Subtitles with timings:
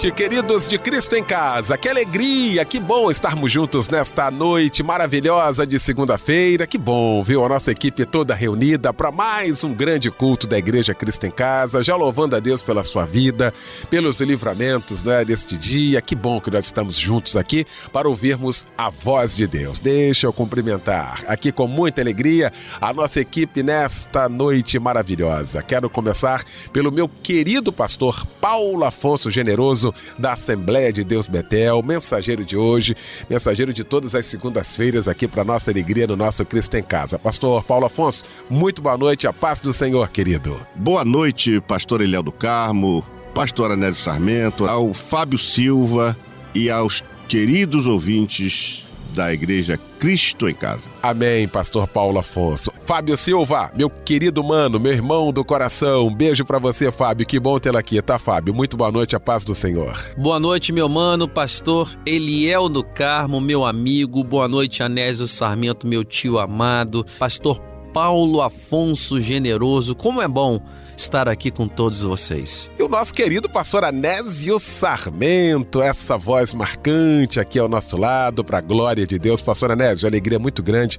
[0.00, 1.76] Noite, queridos de Cristo em Casa.
[1.76, 6.66] Que alegria, que bom estarmos juntos nesta noite maravilhosa de segunda-feira.
[6.66, 7.44] Que bom, viu?
[7.44, 11.82] A nossa equipe toda reunida para mais um grande culto da Igreja Cristo em Casa,
[11.82, 13.52] já louvando a Deus pela sua vida,
[13.90, 16.00] pelos livramentos né, deste dia.
[16.00, 19.80] Que bom que nós estamos juntos aqui para ouvirmos a voz de Deus.
[19.80, 25.62] Deixa eu cumprimentar aqui com muita alegria a nossa equipe nesta noite maravilhosa.
[25.62, 26.42] Quero começar
[26.72, 32.96] pelo meu querido pastor Paulo Afonso Generoso da Assembleia de Deus Betel, mensageiro de hoje,
[33.28, 37.18] mensageiro de todas as segundas-feiras aqui para nossa alegria no nosso Cristo em Casa.
[37.18, 40.60] Pastor Paulo Afonso, muito boa noite, a paz do Senhor, querido.
[40.74, 46.16] Boa noite, pastor Eliel do Carmo, pastor Anélio Sarmento, ao Fábio Silva
[46.54, 48.84] e aos queridos ouvintes
[49.20, 50.84] da Igreja Cristo em Casa.
[51.02, 52.72] Amém, Pastor Paulo Afonso.
[52.86, 57.26] Fábio Silva, meu querido mano, meu irmão do coração, um beijo para você, Fábio.
[57.26, 58.54] Que bom tê-lo aqui, tá, Fábio?
[58.54, 59.94] Muito boa noite, a paz do Senhor.
[60.16, 64.24] Boa noite, meu mano, Pastor Eliel do Carmo, meu amigo.
[64.24, 67.04] Boa noite, Anésio Sarmento, meu tio amado.
[67.18, 67.60] Pastor
[67.92, 69.94] Paulo Afonso Generoso.
[69.94, 70.62] Como é bom
[71.00, 72.70] estar aqui com todos vocês.
[72.78, 78.58] E o nosso querido pastor Anésio Sarmento, essa voz marcante aqui ao nosso lado, para
[78.58, 79.40] a glória de Deus.
[79.40, 80.98] Pastor Anésio, alegria muito grande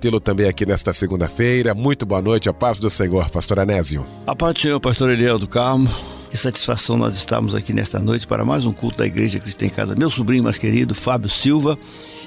[0.00, 1.74] tê-lo também aqui nesta segunda-feira.
[1.74, 4.04] Muito boa noite, a paz do Senhor, pastor Anésio.
[4.26, 5.88] A paz do Senhor, pastor Eliel do Carmo.
[6.30, 9.70] Que satisfação nós estamos aqui nesta noite para mais um culto da Igreja Cristã em
[9.70, 9.94] Casa.
[9.96, 11.78] Meu sobrinho mais querido, Fábio Silva.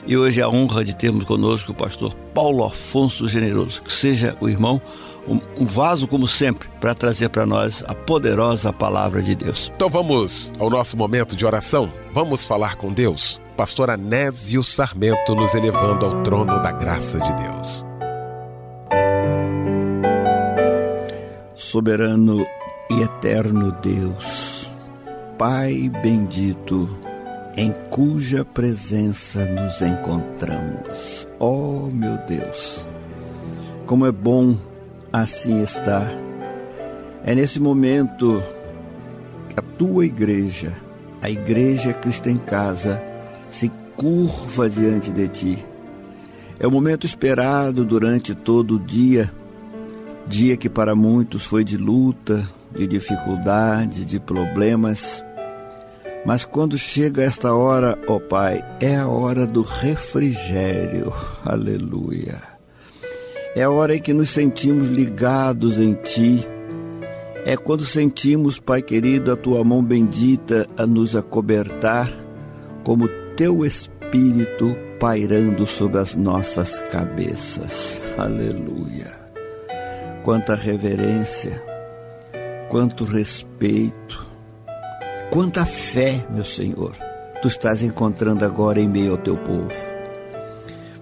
[0.07, 3.83] E hoje é a honra de termos conosco o pastor Paulo Afonso Generoso.
[3.83, 4.81] Que seja o irmão
[5.29, 9.71] um, vaso, como sempre, para trazer para nós a poderosa palavra de Deus.
[9.75, 11.91] Então vamos ao nosso momento de oração.
[12.13, 13.39] Vamos falar com Deus.
[13.55, 17.85] Pastor Anésio Sarmento nos elevando ao trono da graça de Deus.
[21.53, 22.45] Soberano
[22.89, 24.71] e eterno Deus,
[25.37, 26.89] Pai bendito,
[27.55, 31.27] em cuja presença nos encontramos.
[31.37, 32.87] Oh, meu Deus,
[33.85, 34.57] como é bom
[35.11, 36.08] assim está.
[37.23, 38.42] É nesse momento
[39.49, 40.75] que a tua igreja,
[41.21, 43.02] a igreja Cristo em Casa,
[43.49, 45.65] se curva diante de ti.
[46.59, 49.33] É o momento esperado durante todo o dia,
[50.27, 55.23] dia que para muitos foi de luta, de dificuldade, de problemas.
[56.26, 61.14] Mas quando chega esta hora, ó oh Pai, é a hora do refrigério.
[61.45, 62.48] Aleluia.
[63.55, 66.48] É a hora em que nos sentimos ligados em Ti.
[67.45, 72.11] É quando sentimos, Pai querido, a Tua mão bendita a nos acobertar,
[72.83, 77.99] como Teu Espírito pairando sobre as nossas cabeças.
[78.17, 79.17] Aleluia.
[80.23, 81.64] Quanta reverência,
[82.70, 84.27] quanto respeito,
[85.32, 86.92] quanta fé, meu Senhor,
[87.42, 89.98] Tu estás encontrando agora em meio ao Teu povo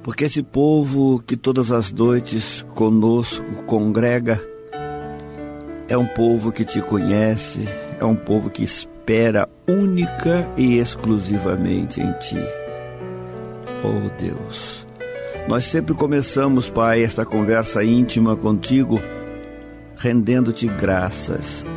[0.08, 4.42] porque esse povo que todas as noites conosco congrega
[5.90, 7.68] é um povo que te conhece,
[8.00, 12.40] é um povo que espera única e exclusivamente em ti.
[13.84, 14.88] Oh Deus,
[15.46, 19.02] nós sempre começamos, Pai, esta conversa íntima contigo,
[19.98, 21.70] rendendo-te graças,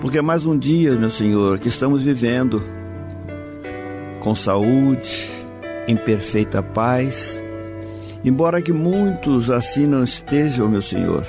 [0.00, 2.64] porque é mais um dia, meu Senhor, que estamos vivendo
[4.20, 5.28] com saúde,
[5.86, 7.42] em perfeita paz
[8.28, 11.26] Embora que muitos assim não estejam, meu Senhor,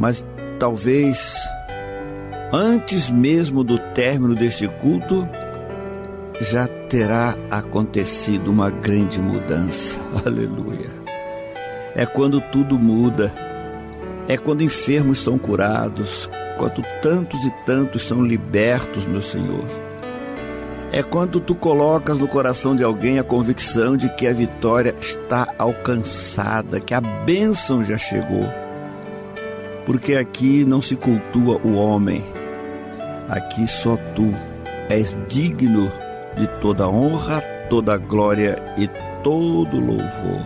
[0.00, 0.24] mas
[0.58, 1.32] talvez
[2.52, 5.28] antes mesmo do término deste culto,
[6.40, 9.96] já terá acontecido uma grande mudança.
[10.26, 10.90] Aleluia.
[11.94, 13.32] É quando tudo muda.
[14.26, 16.28] É quando enfermos são curados,
[16.58, 19.89] quando tantos e tantos são libertos, meu Senhor
[20.92, 25.54] é quando tu colocas no coração de alguém a convicção de que a vitória está
[25.56, 28.48] alcançada, que a bênção já chegou.
[29.86, 32.24] Porque aqui não se cultua o homem,
[33.28, 34.34] aqui só tu
[34.88, 35.90] és digno
[36.36, 38.88] de toda honra, toda glória e
[39.22, 40.44] todo louvor.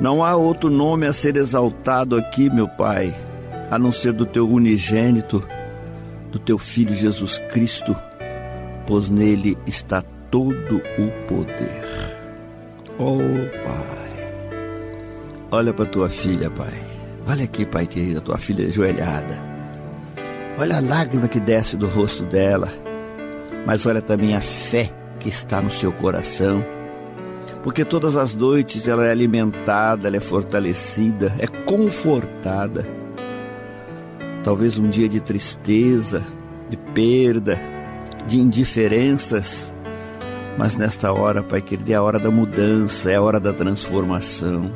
[0.00, 3.14] Não há outro nome a ser exaltado aqui, meu Pai,
[3.70, 5.42] a não ser do teu unigênito,
[6.30, 7.96] do teu Filho Jesus Cristo
[8.88, 11.84] pois nele está todo o poder.
[12.98, 13.18] Oh
[13.64, 13.98] Pai,
[15.50, 16.72] Olha para tua filha, pai.
[17.28, 19.38] Olha aqui, pai querido, tua filha ajoelhada.
[20.58, 22.68] Olha a lágrima que desce do rosto dela.
[23.66, 26.64] Mas olha também a fé que está no seu coração.
[27.62, 32.86] Porque todas as noites ela é alimentada, ela é fortalecida, é confortada.
[34.42, 36.22] Talvez um dia de tristeza,
[36.70, 37.58] de perda,
[38.26, 39.74] de indiferenças,
[40.58, 44.72] mas nesta hora, Pai querido, é a hora da mudança, é a hora da transformação.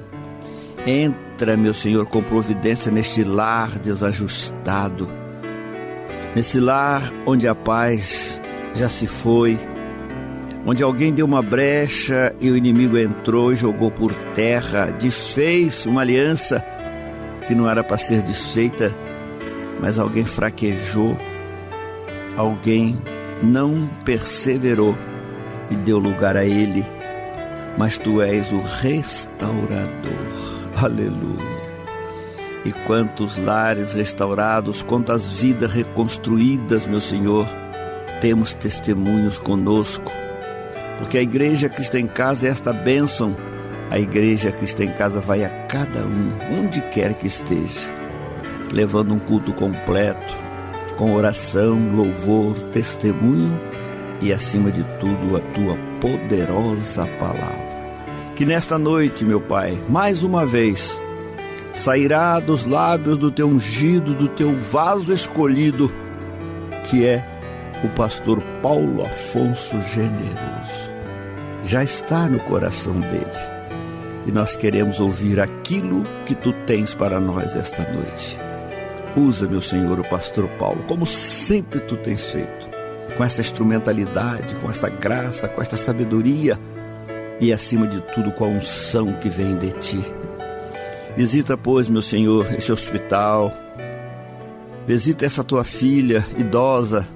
[0.87, 5.09] Entra, meu Senhor, com providência neste lar desajustado,
[6.35, 8.41] nesse lar onde a paz
[8.75, 9.59] já se foi,
[10.65, 16.00] onde alguém deu uma brecha e o inimigo entrou e jogou por terra, desfez uma
[16.00, 16.65] aliança
[17.47, 18.94] que não era para ser desfeita,
[19.81, 21.17] mas alguém fraquejou,
[22.37, 22.97] alguém
[23.43, 24.97] não perseverou
[25.71, 26.85] e deu lugar a ele,
[27.77, 29.89] mas tu és o restaurador.
[30.77, 31.62] Aleluia.
[32.65, 37.47] E quantos lares restaurados, quantas vidas reconstruídas, meu Senhor,
[38.21, 40.12] temos testemunhos conosco.
[40.99, 43.37] Porque a igreja Cristo em Casa é esta bênção.
[43.91, 47.91] A igreja Cristo em Casa vai a cada um, onde quer que esteja,
[48.73, 50.35] levando um culto completo,
[50.97, 53.59] com oração, louvor, testemunho
[54.21, 57.73] e, acima de tudo, a tua poderosa palavra.
[58.37, 61.03] Que nesta noite, meu Pai, mais uma vez,
[61.73, 65.93] sairá dos lábios do teu ungido, do teu vaso escolhido,
[66.85, 67.27] que é
[67.85, 70.93] o pastor Paulo Afonso Generoso.
[71.62, 73.53] Já está no coração dele.
[74.27, 78.42] E nós queremos ouvir aquilo que tu tens para nós esta noite.
[79.17, 82.70] Usa, meu Senhor, o pastor Paulo, como sempre tu tens feito,
[83.17, 86.59] com essa instrumentalidade, com essa graça, com esta sabedoria
[87.38, 90.03] e, acima de tudo, com a unção que vem de ti.
[91.17, 93.53] Visita, pois, meu Senhor, esse hospital.
[94.87, 97.06] Visita essa tua filha idosa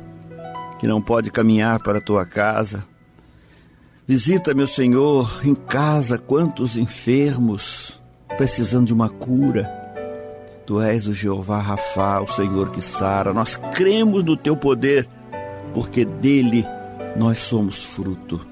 [0.78, 2.84] que não pode caminhar para a tua casa.
[4.06, 8.00] Visita, meu Senhor, em casa quantos enfermos
[8.36, 9.75] precisando de uma cura.
[10.66, 13.32] Tu és o Jeová Rafa, o Senhor que sara.
[13.32, 15.08] Nós cremos no teu poder,
[15.72, 16.66] porque dele
[17.16, 18.44] nós somos fruto.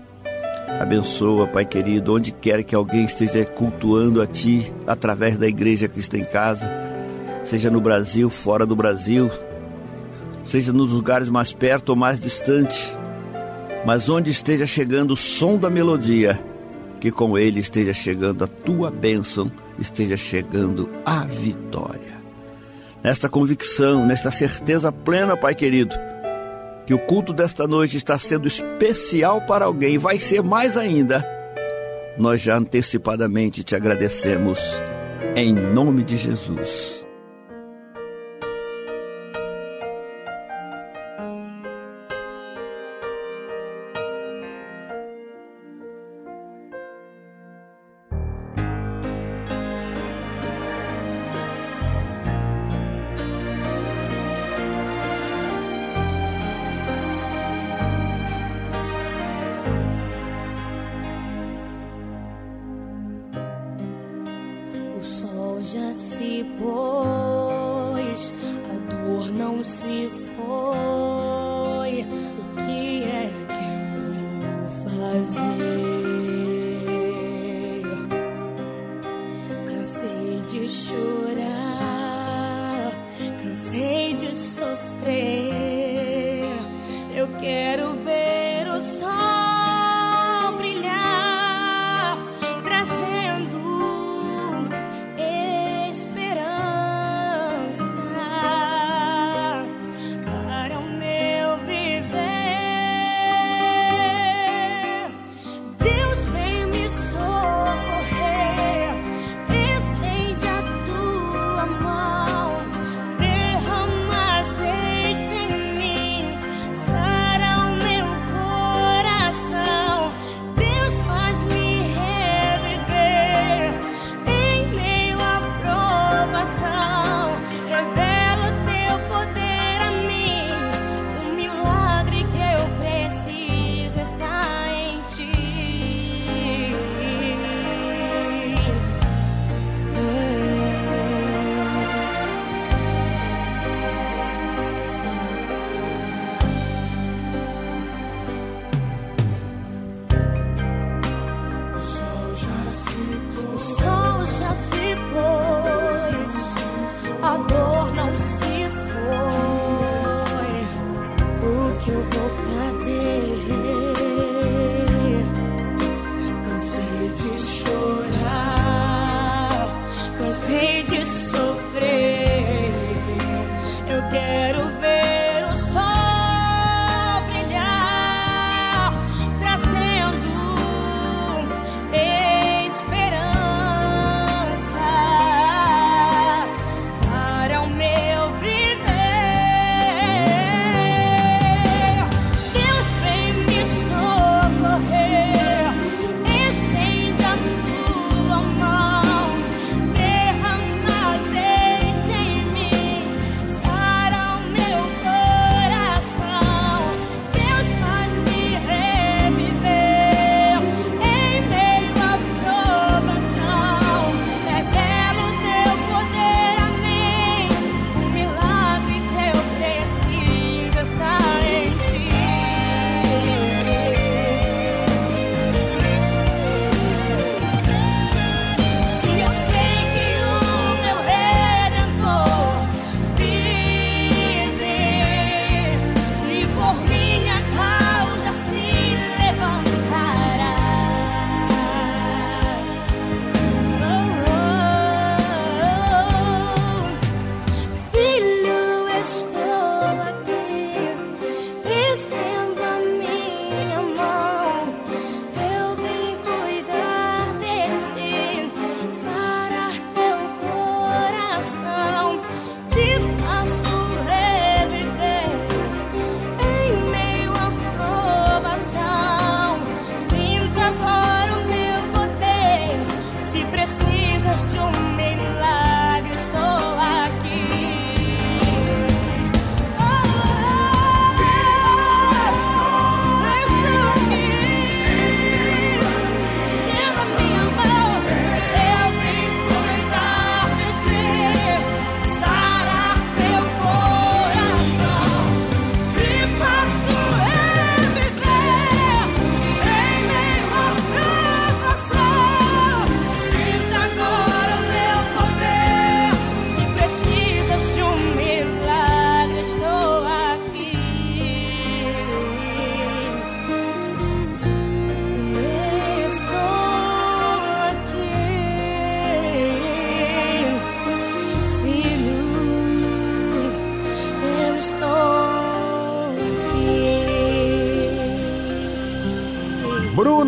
[0.80, 6.16] Abençoa, Pai querido, onde quer que alguém esteja cultuando a Ti através da Igreja Cristo
[6.16, 6.70] em Casa,
[7.42, 9.28] seja no Brasil, fora do Brasil,
[10.44, 12.96] seja nos lugares mais perto ou mais distante,
[13.84, 16.40] mas onde esteja chegando o som da melodia,
[17.00, 22.22] que com ele esteja chegando a tua bênção, esteja chegando a vitória.
[23.02, 25.94] Nesta convicção, nesta certeza plena, Pai querido,
[26.86, 31.24] que o culto desta noite está sendo especial para alguém, vai ser mais ainda.
[32.16, 34.58] Nós já antecipadamente te agradecemos,
[35.36, 37.03] em nome de Jesus.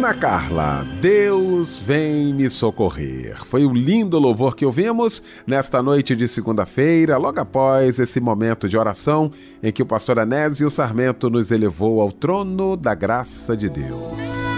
[0.07, 3.45] Bruna Carla, Deus vem me socorrer.
[3.45, 8.79] Foi o lindo louvor que ouvimos nesta noite de segunda-feira, logo após esse momento de
[8.79, 14.56] oração em que o pastor Anésio Sarmento nos elevou ao trono da graça de Deus.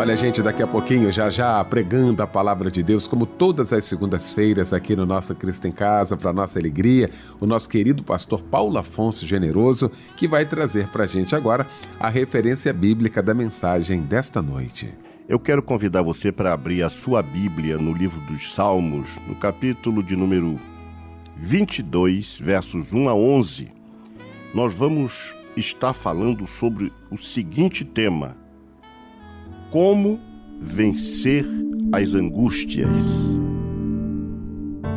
[0.00, 3.84] Olha, gente, daqui a pouquinho, já já pregando a palavra de Deus, como todas as
[3.84, 8.78] segundas-feiras aqui no nosso Cristo em Casa, para nossa alegria, o nosso querido pastor Paulo
[8.78, 11.66] Afonso Generoso, que vai trazer para a gente agora
[12.00, 14.90] a referência bíblica da mensagem desta noite.
[15.28, 20.02] Eu quero convidar você para abrir a sua Bíblia no livro dos Salmos, no capítulo
[20.02, 20.58] de número
[21.36, 23.70] 22, versos 1 a 11.
[24.54, 28.39] Nós vamos estar falando sobre o seguinte tema
[29.70, 30.18] como
[30.60, 31.46] vencer
[31.92, 32.88] as angústias.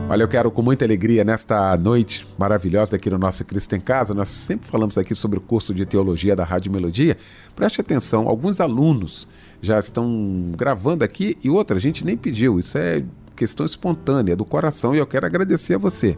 [0.09, 4.13] Olha, eu quero com muita alegria nesta noite maravilhosa aqui no nosso Cristo em Casa.
[4.13, 7.17] Nós sempre falamos aqui sobre o curso de teologia da Rádio Melodia.
[7.55, 9.27] Preste atenção, alguns alunos
[9.61, 12.59] já estão gravando aqui e outra, a gente nem pediu.
[12.59, 13.03] Isso é
[13.35, 16.17] questão espontânea do coração e eu quero agradecer a você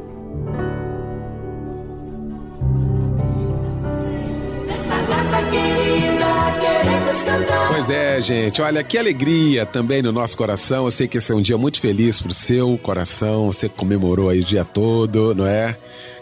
[7.79, 8.61] Pois é, gente.
[8.61, 10.87] Olha, que alegria também no nosso coração.
[10.87, 13.53] Eu sei que esse é um dia muito feliz pro seu coração.
[13.53, 15.79] Você comemorou aí o dia todo, não é?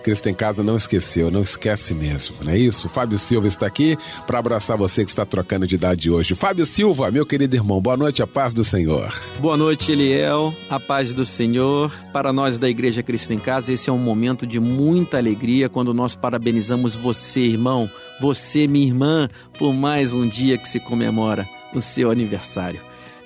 [0.06, 2.88] Cristo em Casa não esqueceu, não esquece mesmo, não é isso?
[2.88, 6.36] Fábio Silva está aqui para abraçar você que está trocando de idade hoje.
[6.36, 9.12] Fábio Silva, meu querido irmão, boa noite, a paz do Senhor.
[9.40, 11.92] Boa noite, Eliel, a paz do Senhor.
[12.12, 15.92] Para nós da Igreja Cristo em Casa, esse é um momento de muita alegria quando
[15.92, 21.80] nós parabenizamos você, irmão, você, minha irmã, por mais um dia que se comemora o
[21.80, 22.80] seu aniversário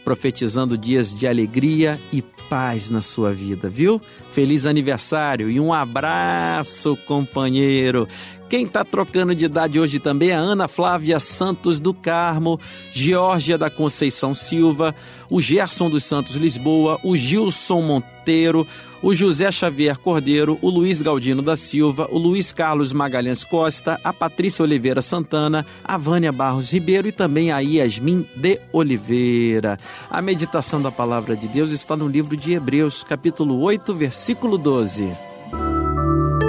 [0.04, 4.00] profetizando dias de alegria e paz na sua vida, viu?
[4.32, 8.08] Feliz aniversário e um abraço, companheiro.
[8.50, 12.58] Quem está trocando de idade hoje também é Ana Flávia Santos do Carmo,
[12.92, 14.92] Georgia da Conceição Silva,
[15.30, 18.66] o Gerson dos Santos Lisboa, o Gilson Monteiro,
[19.00, 24.12] o José Xavier Cordeiro, o Luiz Galdino da Silva, o Luiz Carlos Magalhães Costa, a
[24.12, 29.78] Patrícia Oliveira Santana, a Vânia Barros Ribeiro e também a Yasmin de Oliveira.
[30.10, 35.08] A meditação da palavra de Deus está no livro de Hebreus, capítulo 8, versículo 12.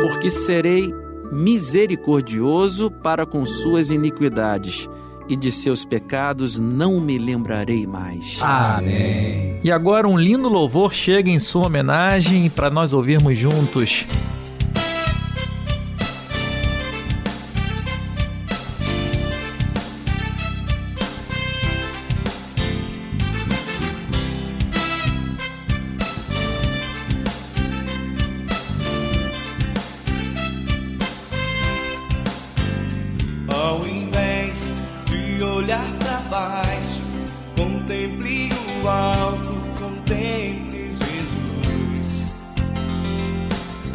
[0.02, 0.92] Porque serei
[1.32, 4.90] misericordioso para com suas iniquidades,
[5.30, 8.38] e de seus pecados não me lembrarei mais.
[8.42, 9.60] Amém.
[9.64, 14.06] E agora um lindo louvor chega em sua homenagem para nós ouvirmos juntos.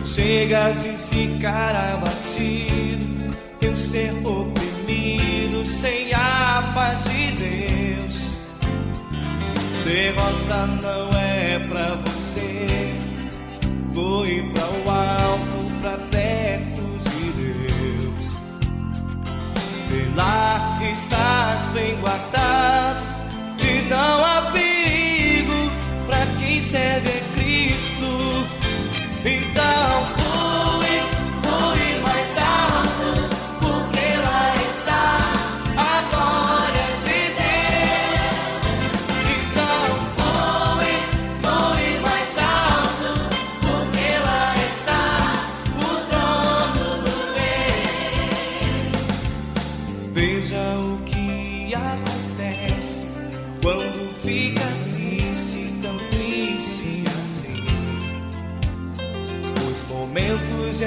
[0.06, 8.30] Chega de ficar abatido, teu ser oprimido, sem a paz de Deus.
[9.84, 12.66] Derrota não é pra você,
[13.92, 18.38] voe para o alto, pra perto de Deus.
[19.88, 23.04] De lá estás bem guardado,
[23.60, 25.70] e não há perigo
[26.06, 28.35] pra quem serve a Cristo.
[29.28, 30.25] Então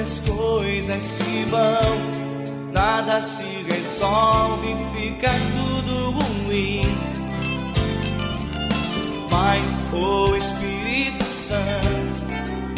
[0.00, 6.96] as coisas se vão, nada se resolve, fica tudo ruim.
[9.30, 12.20] Mas o Espírito Santo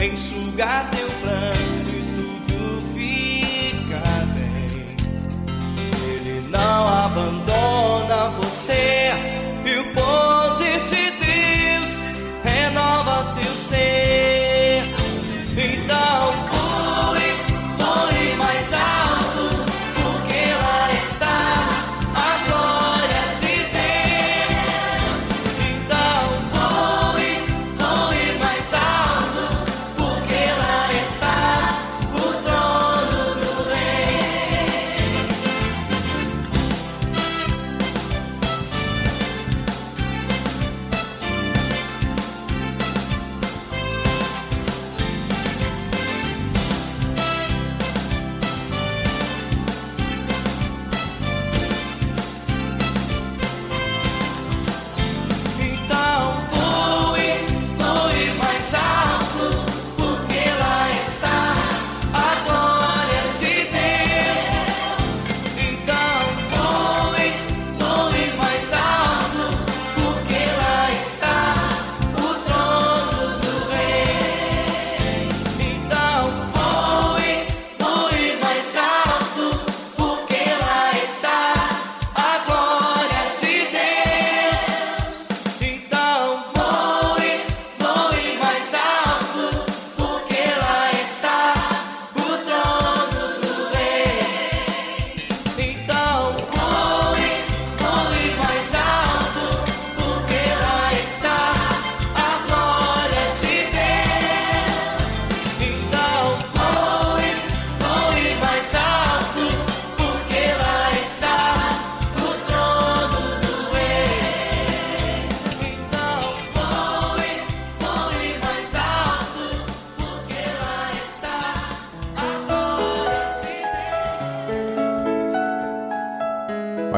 [0.02, 4.02] enxuga teu pranto e tudo fica
[4.34, 4.96] bem.
[6.04, 9.12] Ele não abandona você
[9.64, 12.00] e o poder de Deus
[12.42, 13.41] renova teu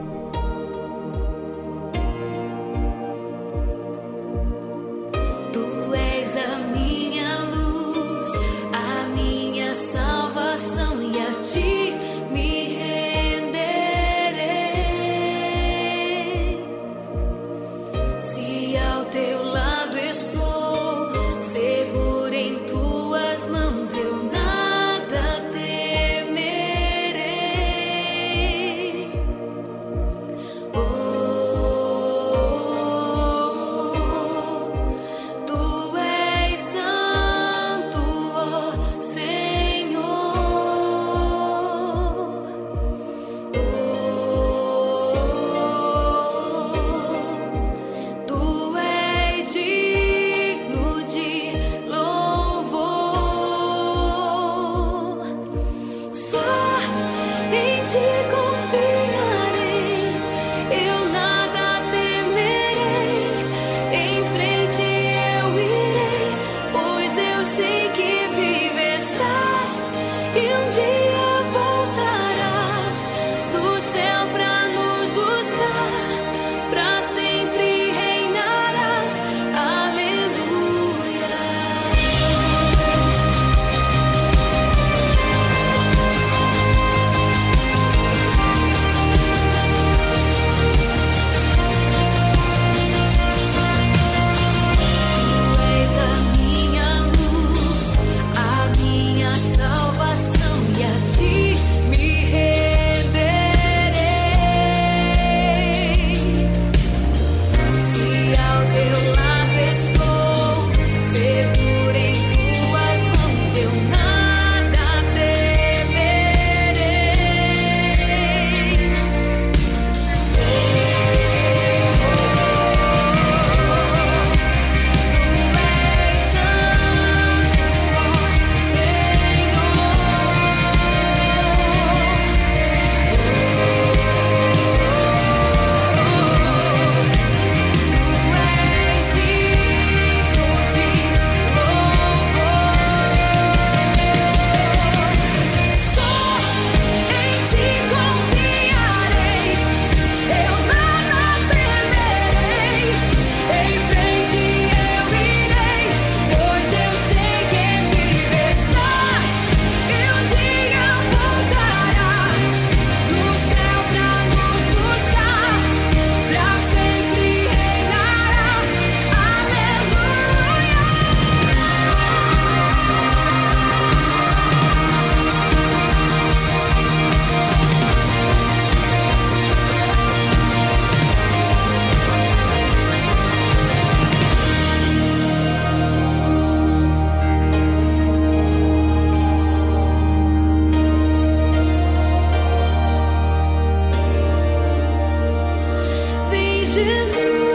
[196.76, 197.45] Just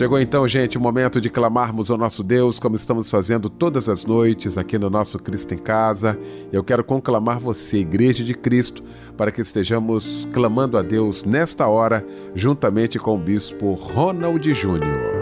[0.00, 4.02] Chegou então, gente, o momento de clamarmos ao nosso Deus, como estamos fazendo todas as
[4.02, 6.18] noites aqui no nosso Cristo em Casa.
[6.50, 8.82] Eu quero conclamar você, Igreja de Cristo,
[9.14, 12.02] para que estejamos clamando a Deus nesta hora,
[12.34, 15.20] juntamente com o Bispo Ronald Júnior.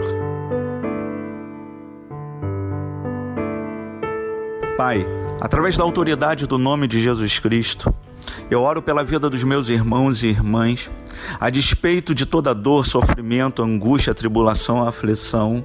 [4.77, 5.05] Pai,
[5.41, 7.93] através da autoridade do nome de Jesus Cristo,
[8.49, 10.89] eu oro pela vida dos meus irmãos e irmãs,
[11.39, 15.63] a despeito de toda dor, sofrimento, angústia, tribulação, aflição.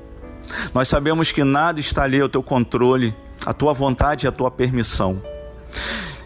[0.72, 4.50] Nós sabemos que nada está ali ao teu controle, a tua vontade e a tua
[4.50, 5.20] permissão.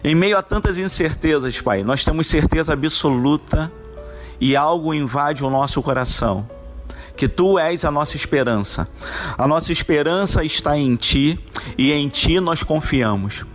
[0.03, 3.71] Em meio a tantas incertezas, Pai, nós temos certeza absoluta
[4.39, 6.47] e algo invade o nosso coração.
[7.15, 8.87] Que tu és a nossa esperança.
[9.37, 11.37] A nossa esperança está em ti
[11.77, 13.45] e em ti nós confiamos.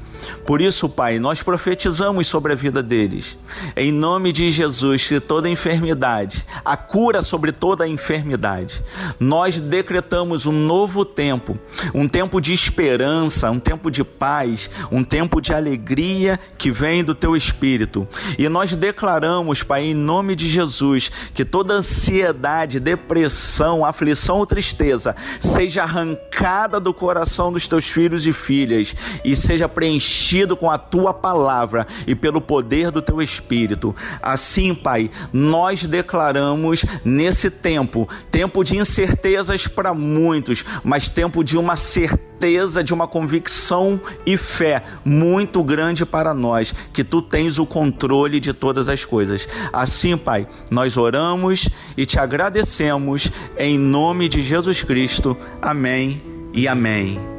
[0.47, 3.37] Por isso, Pai, nós profetizamos sobre a vida deles.
[3.77, 8.83] Em nome de Jesus, que toda enfermidade, a cura sobre toda enfermidade.
[9.19, 11.59] Nós decretamos um novo tempo,
[11.95, 17.15] um tempo de esperança, um tempo de paz, um tempo de alegria que vem do
[17.15, 18.07] teu espírito.
[18.39, 25.17] E nós declaramos, Pai, em nome de Jesus, que toda ansiedade, depressão, aflição ou tristeza
[25.41, 30.79] seja arrancada do coração dos teus filhos e filhas e seja preenchida preenchido com a
[30.79, 33.95] tua palavra e pelo poder do teu espírito.
[34.23, 41.75] Assim, Pai, nós declaramos nesse tempo, tempo de incertezas para muitos, mas tempo de uma
[41.75, 48.39] certeza, de uma convicção e fé muito grande para nós, que tu tens o controle
[48.39, 49.49] de todas as coisas.
[49.73, 55.37] Assim, Pai, nós oramos e te agradecemos em nome de Jesus Cristo.
[55.61, 56.23] Amém
[56.53, 57.34] e amém.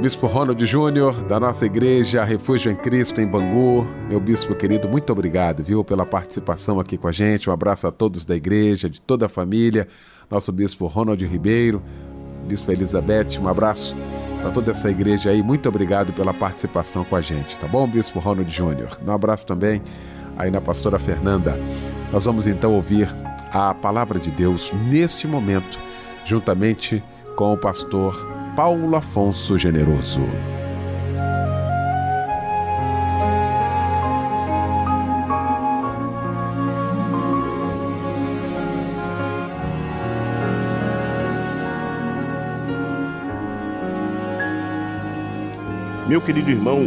[0.00, 3.86] Bispo Ronald Júnior, da nossa igreja Refúgio em Cristo, em Bangu.
[4.08, 7.50] Meu bispo querido, muito obrigado, viu, pela participação aqui com a gente.
[7.50, 9.86] Um abraço a todos da igreja, de toda a família.
[10.30, 11.82] Nosso bispo Ronald Ribeiro,
[12.48, 13.94] bispo Elizabeth, um abraço
[14.40, 15.42] para toda essa igreja aí.
[15.42, 18.98] Muito obrigado pela participação com a gente, tá bom, bispo Ronald Júnior?
[19.06, 19.82] Um abraço também
[20.38, 21.58] aí na pastora Fernanda.
[22.10, 23.14] Nós vamos então ouvir
[23.52, 25.78] a palavra de Deus neste momento,
[26.24, 27.04] juntamente
[27.36, 30.20] com o pastor Paulo Afonso Generoso.
[46.08, 46.86] Meu querido irmão,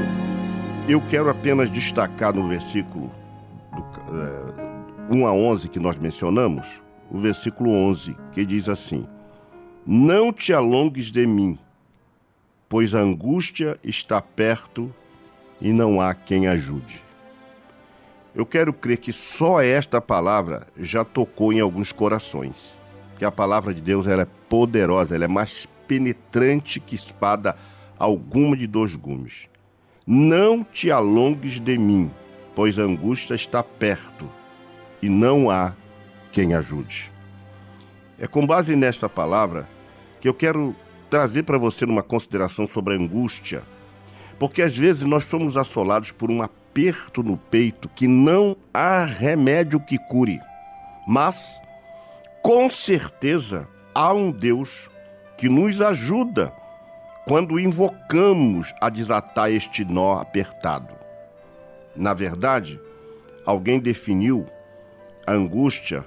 [0.88, 3.10] eu quero apenas destacar no versículo
[3.72, 9.08] do, é, 1 a 11 que nós mencionamos, o versículo 11, que diz assim:
[9.86, 11.60] Não te alongues de mim,
[12.70, 14.94] pois a angústia está perto
[15.60, 17.04] e não há quem ajude.
[18.34, 22.74] Eu quero crer que só esta palavra já tocou em alguns corações.
[23.18, 27.54] Que a palavra de Deus ela é poderosa, ela é mais penetrante que espada
[28.00, 29.50] alguma de dois gumes.
[30.08, 32.10] Não te alongues de mim,
[32.56, 34.30] pois a angústia está perto
[35.02, 35.74] e não há
[36.32, 37.12] quem ajude.
[38.18, 39.73] É com base nesta palavra
[40.24, 40.74] que eu quero
[41.10, 43.62] trazer para você uma consideração sobre a angústia,
[44.40, 49.82] porque às vezes nós somos assolados por um aperto no peito que não há remédio
[49.82, 50.40] que cure,
[51.06, 51.60] mas
[52.42, 54.90] com certeza há um Deus
[55.38, 56.54] que nos ajuda
[57.28, 60.96] quando invocamos a desatar este nó apertado.
[61.94, 62.80] Na verdade,
[63.46, 64.48] alguém definiu
[65.28, 66.06] a angústia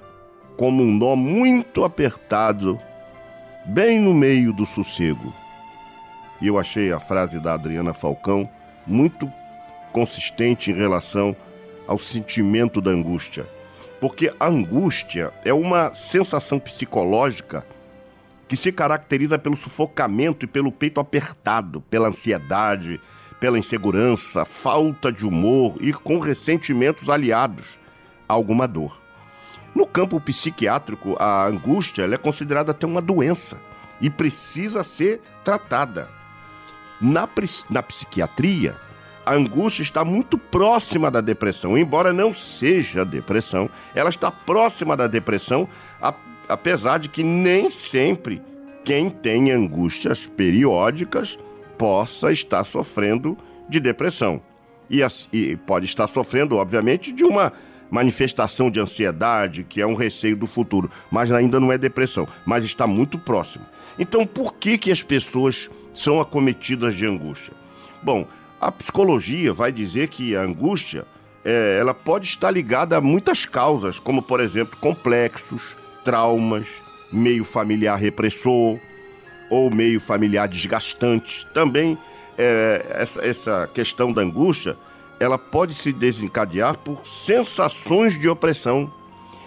[0.57, 2.79] como um nó muito apertado
[3.67, 5.33] bem no meio do sossego.
[6.41, 8.49] E eu achei a frase da Adriana Falcão
[8.85, 9.31] muito
[9.91, 11.35] consistente em relação
[11.85, 13.45] ao sentimento da angústia.
[13.99, 17.65] Porque a angústia é uma sensação psicológica
[18.47, 23.01] que se caracteriza pelo sufocamento e pelo peito apertado, pela ansiedade,
[23.37, 27.77] pela insegurança, falta de humor e com ressentimentos aliados
[28.29, 29.06] a alguma dor.
[29.77, 33.61] No campo psiquiátrico, a angústia é considerada até uma doença
[34.01, 36.09] e precisa ser tratada.
[36.99, 37.29] Na,
[37.69, 38.75] na psiquiatria,
[39.23, 45.05] a angústia está muito próxima da depressão, embora não seja depressão, ela está próxima da
[45.05, 45.69] depressão,
[46.49, 48.41] apesar de que nem sempre
[48.83, 51.37] quem tem angústias periódicas
[51.77, 53.37] possa estar sofrendo
[53.69, 54.41] de depressão.
[54.89, 57.53] E, e pode estar sofrendo, obviamente, de uma
[57.89, 62.63] manifestação de ansiedade, que é um receio do futuro, mas ainda não é depressão, mas
[62.63, 63.65] está muito próximo.
[63.97, 67.53] Então, por que que as pessoas são acometidas de angústia?
[68.03, 68.27] Bom,
[68.59, 71.05] A psicologia vai dizer que a angústia
[71.45, 76.67] é, ela pode estar ligada a muitas causas, como por exemplo complexos, traumas,
[77.11, 78.79] meio familiar repressor
[79.49, 81.47] ou meio familiar desgastante.
[81.53, 81.97] Também
[82.35, 84.75] é, essa, essa questão da angústia
[85.19, 88.91] ela pode se desencadear por sensações de opressão.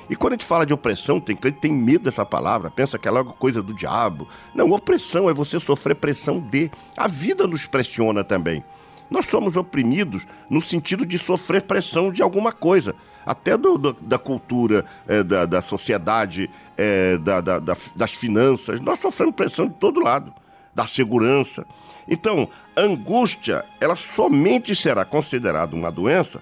[0.08, 3.10] E quando a gente fala de opressão, tem tem medo dessa palavra, pensa que é
[3.10, 4.26] logo coisa do diabo.
[4.54, 6.70] Não, opressão é você sofrer pressão de.
[6.96, 8.64] A vida nos pressiona também.
[9.08, 12.94] Nós somos oprimidos no sentido de sofrer pressão de alguma coisa,
[13.26, 18.80] até do, do, da cultura, é, da, da, sociedade, é, da, das finanças.
[18.80, 20.32] Nós sofremos pressão de todo lado,
[20.72, 21.66] da segurança.
[22.08, 22.48] Então,
[22.80, 26.40] angústia, ela somente será considerada uma doença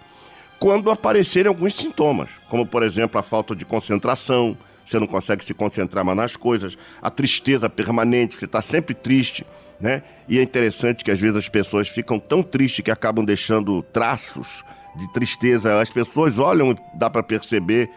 [0.58, 5.54] quando aparecerem alguns sintomas, como por exemplo a falta de concentração, você não consegue se
[5.54, 9.46] concentrar mais nas coisas, a tristeza permanente, você está sempre triste
[9.80, 10.02] né?
[10.28, 14.64] E é interessante que às vezes as pessoas ficam tão tristes que acabam deixando traços
[14.96, 15.80] de tristeza.
[15.80, 17.90] As pessoas olham, dá para perceber,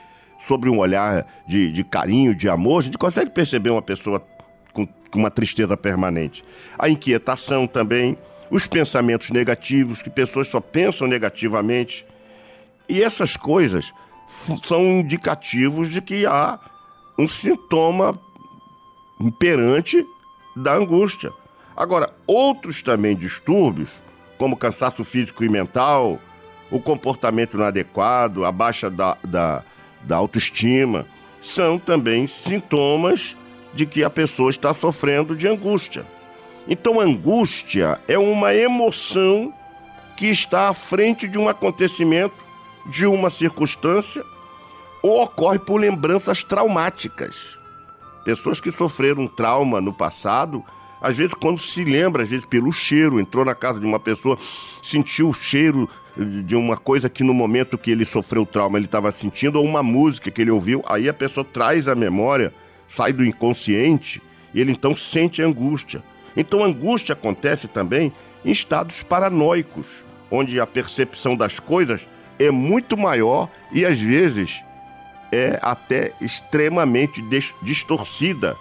[0.45, 4.25] sobre um olhar de, de, carinho, de amor, a gente consegue perceber uma pessoa
[4.73, 6.43] com, com uma tristeza permanente.
[6.79, 8.17] A inquietação também,
[8.51, 12.05] os pensamentos negativos, que pessoas só pensam negativamente.
[12.87, 13.93] E essas coisas
[14.63, 16.59] são indicativos de que há
[17.17, 18.19] um sintoma
[19.19, 20.05] imperante
[20.55, 21.31] da angústia.
[21.75, 24.01] Agora, outros também distúrbios,
[24.37, 26.19] como cansaço físico e mental,
[26.69, 29.63] o comportamento inadequado, a baixa da, da,
[30.01, 31.05] da autoestima,
[31.39, 33.37] são também sintomas
[33.73, 36.05] de que a pessoa está sofrendo de angústia.
[36.67, 39.53] Então, angústia é uma emoção
[40.15, 42.35] que está à frente de um acontecimento,
[42.85, 44.23] de uma circunstância,
[45.01, 47.35] ou ocorre por lembranças traumáticas.
[48.23, 50.63] Pessoas que sofreram trauma no passado
[51.01, 54.37] às vezes, quando se lembra, às vezes pelo cheiro, entrou na casa de uma pessoa,
[54.83, 58.85] sentiu o cheiro de uma coisa que no momento que ele sofreu o trauma ele
[58.85, 62.53] estava sentindo, ou uma música que ele ouviu, aí a pessoa traz a memória,
[62.87, 64.21] sai do inconsciente,
[64.53, 66.03] e ele então sente angústia.
[66.35, 68.11] Então, angústia acontece também
[68.43, 69.85] em estados paranoicos,
[70.29, 72.07] onde a percepção das coisas
[72.39, 74.61] é muito maior e às vezes
[75.31, 77.21] é até extremamente
[77.61, 78.57] distorcida.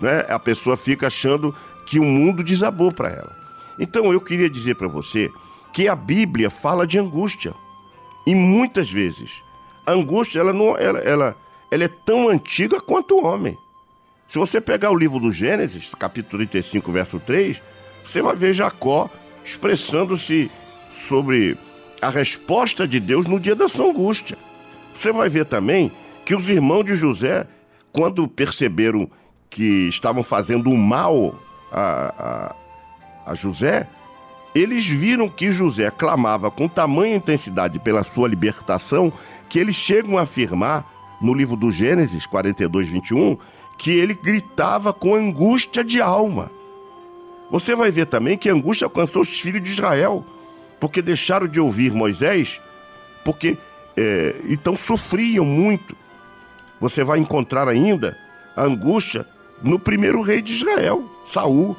[0.00, 0.24] Né?
[0.28, 1.54] A pessoa fica achando
[1.86, 3.36] que o mundo desabou para ela.
[3.78, 5.30] Então eu queria dizer para você
[5.72, 7.54] que a Bíblia fala de angústia.
[8.26, 9.30] E muitas vezes
[9.86, 11.36] a angústia ela não ela, ela,
[11.70, 13.58] ela é tão antiga quanto o homem.
[14.32, 17.60] Se você pegar o livro do Gênesis, capítulo 35, verso 3,
[18.02, 19.10] você vai ver Jacó
[19.44, 20.50] expressando-se
[20.90, 21.54] sobre
[22.00, 24.38] a resposta de Deus no dia da sua angústia.
[24.94, 25.92] Você vai ver também
[26.24, 27.46] que os irmãos de José,
[27.92, 29.06] quando perceberam
[29.50, 31.38] que estavam fazendo o mal
[31.70, 32.54] a,
[33.26, 33.86] a, a José,
[34.54, 39.12] eles viram que José clamava com tamanha intensidade pela sua libertação
[39.50, 40.90] que eles chegam a afirmar
[41.20, 43.36] no livro do Gênesis 42, 21,
[43.82, 46.52] que ele gritava com angústia de alma.
[47.50, 50.24] Você vai ver também que a angústia alcançou os filhos de Israel,
[50.78, 52.60] porque deixaram de ouvir Moisés,
[53.24, 53.58] porque
[53.96, 55.96] é, então sofriam muito.
[56.80, 58.16] Você vai encontrar ainda
[58.56, 59.26] a angústia
[59.60, 61.76] no primeiro rei de Israel, Saul.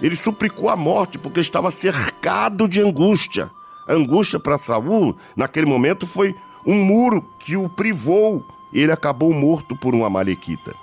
[0.00, 3.50] Ele suplicou a morte porque estava cercado de angústia.
[3.88, 6.32] A angústia para Saul, naquele momento, foi
[6.64, 10.76] um muro que o privou ele acabou morto por uma malequita.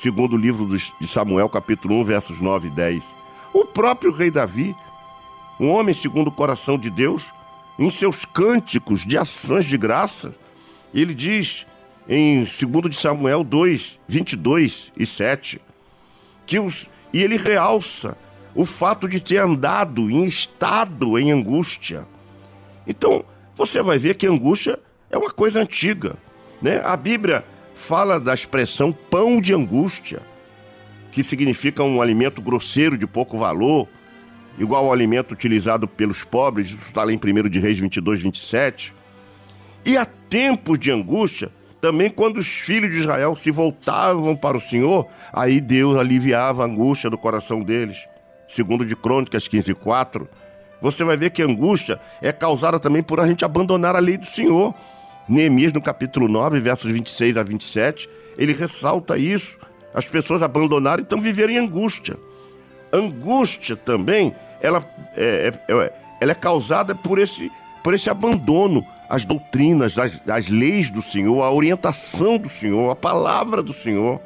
[0.00, 0.64] Segundo o livro
[1.00, 3.02] de Samuel, capítulo 1, versos 9 e 10.
[3.52, 4.74] O próprio rei Davi,
[5.58, 7.26] um homem segundo o coração de Deus,
[7.76, 10.32] em seus cânticos de ações de graça,
[10.94, 11.66] ele diz
[12.08, 15.60] em 2 de Samuel 2, 22 e 7,
[16.46, 18.16] que os, e ele realça
[18.54, 22.06] o fato de ter andado em estado em angústia.
[22.86, 23.24] Então,
[23.56, 24.78] você vai ver que angústia
[25.10, 26.16] é uma coisa antiga.
[26.62, 26.80] Né?
[26.84, 27.44] A Bíblia
[27.78, 30.20] fala da expressão pão de angústia,
[31.12, 33.88] que significa um alimento grosseiro de pouco valor,
[34.58, 38.92] igual ao alimento utilizado pelos pobres, está lá em 1 de Reis 22, 27.
[39.86, 41.50] E há tempos de angústia
[41.80, 46.66] também quando os filhos de Israel se voltavam para o Senhor, aí Deus aliviava a
[46.66, 47.96] angústia do coração deles.
[48.48, 50.28] Segundo de Crônicas 15, 4,
[50.82, 54.16] você vai ver que a angústia é causada também por a gente abandonar a lei
[54.16, 54.74] do Senhor.
[55.28, 59.58] Neemias, no capítulo 9, versos 26 a 27, ele ressalta isso.
[59.92, 62.16] As pessoas abandonaram e estão vivendo em angústia.
[62.92, 64.84] Angústia também, ela
[65.16, 67.50] é, é, é ela é causada por esse,
[67.82, 72.96] por esse abandono as doutrinas, as, as leis do Senhor, a orientação do Senhor, a
[72.96, 74.20] palavra do Senhor.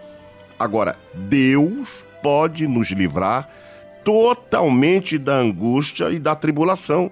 [0.59, 3.49] Agora, Deus pode nos livrar
[4.03, 7.11] totalmente da angústia e da tribulação.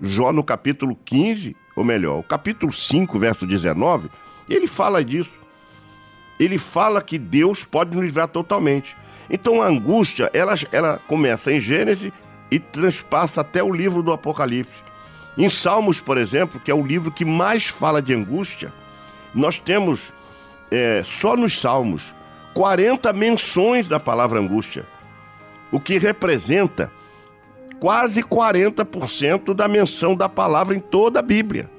[0.00, 4.08] Jó no capítulo 15, ou melhor, o capítulo 5, verso 19,
[4.48, 5.30] ele fala disso.
[6.40, 8.96] Ele fala que Deus pode nos livrar totalmente.
[9.28, 12.10] Então a angústia, ela, ela começa em Gênesis
[12.50, 14.84] e transpassa até o livro do Apocalipse.
[15.36, 18.72] Em Salmos, por exemplo, que é o livro que mais fala de angústia,
[19.34, 20.12] nós temos
[20.70, 22.14] é, só nos Salmos
[22.54, 24.86] 40 menções da palavra angústia,
[25.70, 26.90] o que representa
[27.80, 31.70] quase 40% da menção da palavra em toda a Bíblia.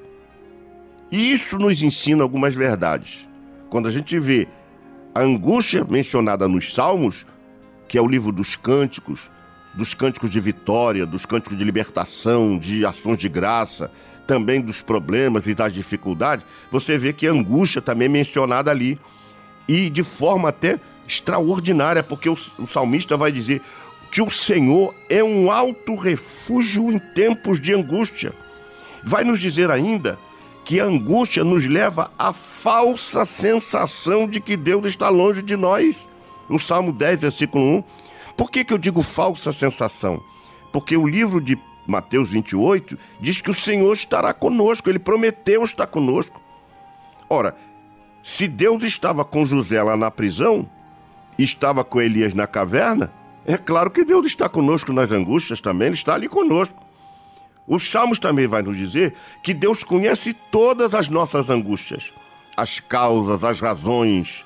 [1.12, 3.28] E isso nos ensina algumas verdades.
[3.70, 4.48] Quando a gente vê
[5.16, 7.26] a angústia mencionada nos Salmos,
[7.88, 9.30] que é o livro dos cânticos,
[9.74, 13.90] dos cânticos de vitória, dos cânticos de libertação, de ações de graça,
[14.26, 19.00] também dos problemas e das dificuldades, você vê que a angústia também é mencionada ali.
[19.68, 23.62] E de forma até extraordinária, porque o, o salmista vai dizer
[24.12, 28.34] que o Senhor é um alto refúgio em tempos de angústia.
[29.04, 30.18] Vai nos dizer ainda
[30.64, 36.08] que a angústia nos leva à falsa sensação de que Deus está longe de nós.
[36.50, 37.84] No Salmo 10, versículo 1.
[38.36, 40.22] Por que, que eu digo falsa sensação?
[40.72, 45.88] Porque o livro de Mateus 28 diz que o Senhor estará conosco, ele prometeu estar
[45.88, 46.42] conosco.
[47.30, 47.56] Ora,
[48.22, 50.70] se Deus estava com José lá na prisão,
[51.40, 53.12] estava com Elias na caverna,
[53.48, 56.86] é claro que Deus está conosco nas angústias também, ele está ali conosco.
[57.66, 62.12] Os Salmos também vai nos dizer que Deus conhece todas as nossas angústias,
[62.58, 64.44] as causas, as razões,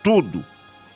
[0.00, 0.44] tudo.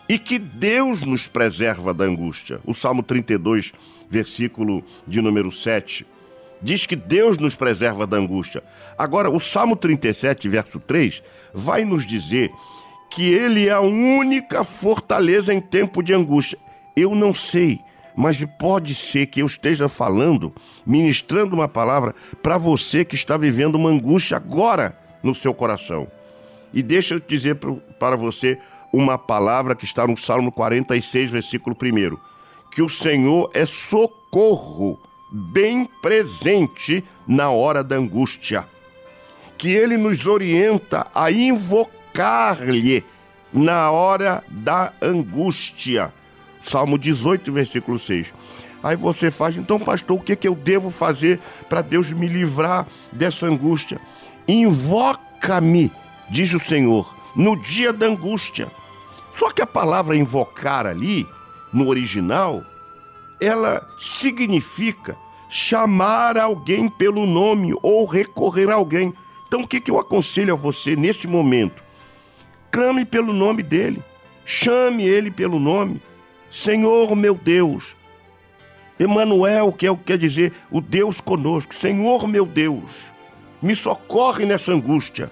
[0.09, 2.61] E que Deus nos preserva da angústia.
[2.65, 3.73] O Salmo 32,
[4.09, 6.07] versículo de número 7,
[6.63, 8.63] diz que Deus nos preserva da angústia.
[8.97, 11.21] Agora, o Salmo 37, verso 3,
[11.53, 12.53] vai nos dizer
[13.11, 16.59] que ele é a única fortaleza em tempo de angústia.
[17.01, 17.81] Eu não sei
[18.21, 20.53] mas pode ser que eu esteja falando,
[20.85, 26.07] ministrando uma palavra para você que está vivendo uma angústia agora no seu coração.
[26.73, 27.59] E deixa eu dizer
[27.99, 28.59] para você
[28.93, 32.17] uma palavra que está no Salmo 46, versículo 1.
[32.71, 35.01] Que o Senhor é socorro
[35.33, 38.67] bem presente na hora da angústia.
[39.57, 43.05] Que ele nos orienta a invocar-lhe
[43.53, 46.13] na hora da angústia
[46.61, 48.29] Salmo 18, versículo 6.
[48.83, 51.39] Aí você faz, então, pastor, o que, que eu devo fazer
[51.69, 54.01] para Deus me livrar dessa angústia?
[54.49, 55.93] Invoca-me,
[56.31, 58.71] diz o Senhor, no dia da angústia.
[59.39, 61.27] Só que a palavra invocar ali,
[61.73, 62.63] no original,
[63.41, 65.17] ela significa
[65.49, 69.13] chamar alguém pelo nome ou recorrer a alguém.
[69.47, 71.83] Então, o que, que eu aconselho a você neste momento?
[72.71, 74.03] Clame pelo nome dele,
[74.45, 76.01] chame ele pelo nome
[76.51, 77.97] Senhor meu Deus.
[78.99, 81.75] Emanuel, que é o que quer dizer o Deus conosco.
[81.75, 83.07] Senhor meu Deus,
[83.63, 85.31] me socorre nessa angústia.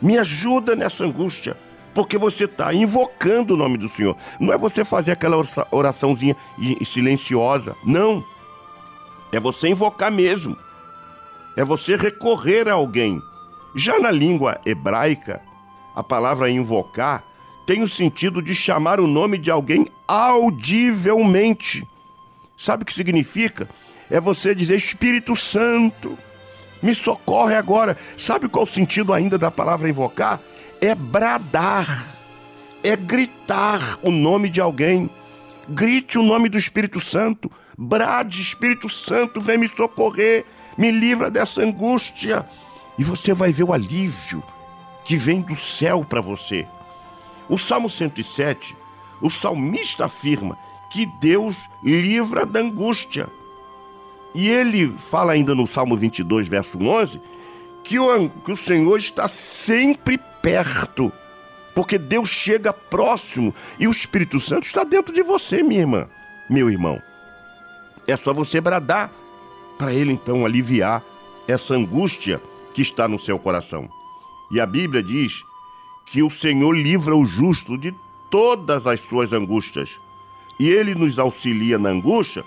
[0.00, 1.56] Me ajuda nessa angústia.
[1.94, 4.16] Porque você está invocando o nome do Senhor.
[4.40, 5.36] Não é você fazer aquela
[5.70, 6.36] oraçãozinha
[6.84, 7.76] silenciosa.
[7.84, 8.24] Não.
[9.32, 10.56] É você invocar mesmo.
[11.56, 13.20] É você recorrer a alguém.
[13.76, 15.40] Já na língua hebraica,
[15.94, 17.24] a palavra invocar
[17.66, 21.86] tem o sentido de chamar o nome de alguém audivelmente.
[22.56, 23.68] Sabe o que significa?
[24.10, 26.18] É você dizer Espírito Santo,
[26.82, 27.96] me socorre agora.
[28.16, 30.40] Sabe qual o sentido ainda da palavra invocar?
[30.80, 32.06] É bradar,
[32.82, 35.08] é gritar o nome de alguém.
[35.68, 40.44] Grite o nome do Espírito Santo, brade, Espírito Santo, vem me socorrer,
[40.76, 42.46] me livra dessa angústia.
[42.98, 44.42] E você vai ver o alívio
[45.04, 46.66] que vem do céu para você.
[47.48, 48.76] O Salmo 107,
[49.24, 50.58] o salmista afirma
[50.90, 53.26] que Deus livra da angústia.
[54.34, 57.18] E ele fala ainda no Salmo 22, verso 11,
[57.82, 61.10] que o, que o Senhor está sempre perto,
[61.74, 66.06] porque Deus chega próximo e o Espírito Santo está dentro de você, minha irmã,
[66.50, 67.00] meu irmão.
[68.06, 69.10] É só você bradar
[69.78, 71.02] para ele então aliviar
[71.48, 72.42] essa angústia
[72.74, 73.88] que está no seu coração.
[74.50, 75.42] E a Bíblia diz
[76.04, 77.94] que o Senhor livra o justo de
[78.34, 79.96] todas as suas angústias.
[80.58, 82.42] E ele nos auxilia na angústia,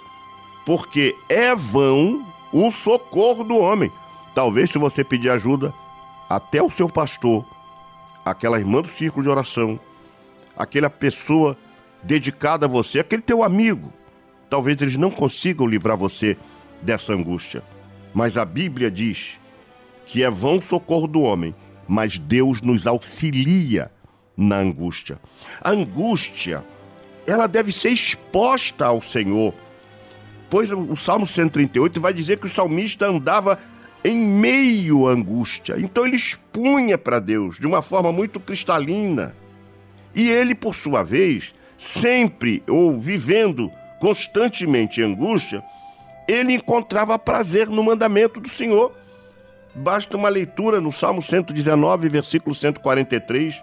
[0.65, 3.89] porque é vão o socorro do homem.
[4.35, 5.73] Talvez se você pedir ajuda,
[6.29, 7.45] até o seu pastor,
[8.25, 9.79] aquela irmã do círculo de oração,
[10.57, 11.57] aquela pessoa
[12.03, 13.93] dedicada a você, aquele teu amigo,
[14.49, 16.37] talvez eles não consigam livrar você
[16.81, 17.63] dessa angústia.
[18.13, 19.39] Mas a Bíblia diz
[20.05, 21.55] que é vão o socorro do homem
[21.87, 23.89] mas Deus nos auxilia
[24.37, 25.19] na angústia.
[25.59, 26.63] A angústia,
[27.25, 29.53] ela deve ser exposta ao Senhor.
[30.49, 33.59] Pois o Salmo 138 vai dizer que o salmista andava
[34.03, 35.75] em meio à angústia.
[35.77, 39.35] Então ele expunha para Deus de uma forma muito cristalina.
[40.15, 45.63] E ele, por sua vez, sempre ou vivendo constantemente em angústia,
[46.27, 48.93] ele encontrava prazer no mandamento do Senhor.
[49.75, 53.61] Basta uma leitura no Salmo 119, versículo 143.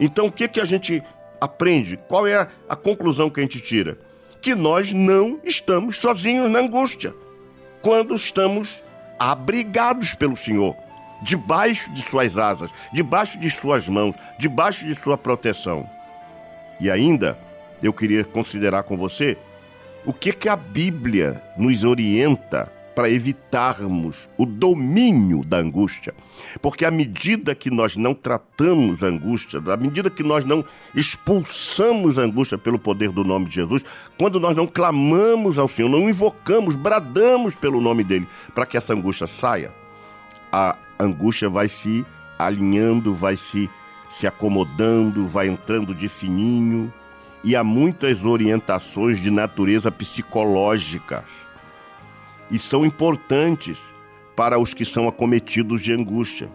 [0.00, 1.02] Então, o que, que a gente
[1.38, 1.98] aprende?
[2.08, 3.98] Qual é a, conclusão que a gente tira?
[4.40, 7.14] Que nós não estamos sozinhos na angústia,
[7.82, 8.82] quando estamos
[9.18, 10.74] abrigados pelo Senhor,
[11.22, 15.88] debaixo de suas asas, debaixo de suas mãos, debaixo de sua proteção.
[16.80, 17.38] E ainda,
[17.82, 19.36] eu queria considerar com você
[20.06, 26.14] o que, que a Bíblia nos orienta para evitarmos o domínio da angústia.
[26.60, 30.62] Porque à medida que nós não tratamos a angústia, à medida que nós não
[30.94, 33.82] expulsamos a angústia pelo poder do nome de Jesus,
[34.18, 38.92] quando nós não clamamos ao Senhor, não invocamos, bradamos pelo nome dele para que essa
[38.92, 39.72] angústia saia,
[40.52, 42.04] a angústia vai se
[42.38, 43.70] alinhando, vai se,
[44.10, 46.92] se acomodando, vai entrando de fininho,
[47.42, 51.24] e há muitas orientações de natureza psicológica
[52.50, 53.78] e são importantes
[54.34, 56.48] para os que são acometidos de angústia.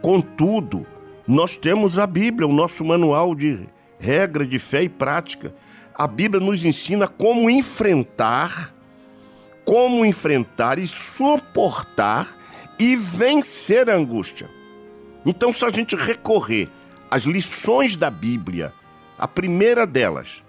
[0.00, 0.86] Contudo,
[1.26, 3.60] nós temos a Bíblia, o nosso manual de
[3.98, 5.54] regra de fé e prática.
[5.94, 8.74] A Bíblia nos ensina como enfrentar,
[9.64, 12.36] como enfrentar e suportar
[12.78, 14.50] e vencer a angústia.
[15.24, 16.68] Então, se a gente recorrer
[17.08, 18.72] às lições da Bíblia,
[19.16, 20.42] a primeira delas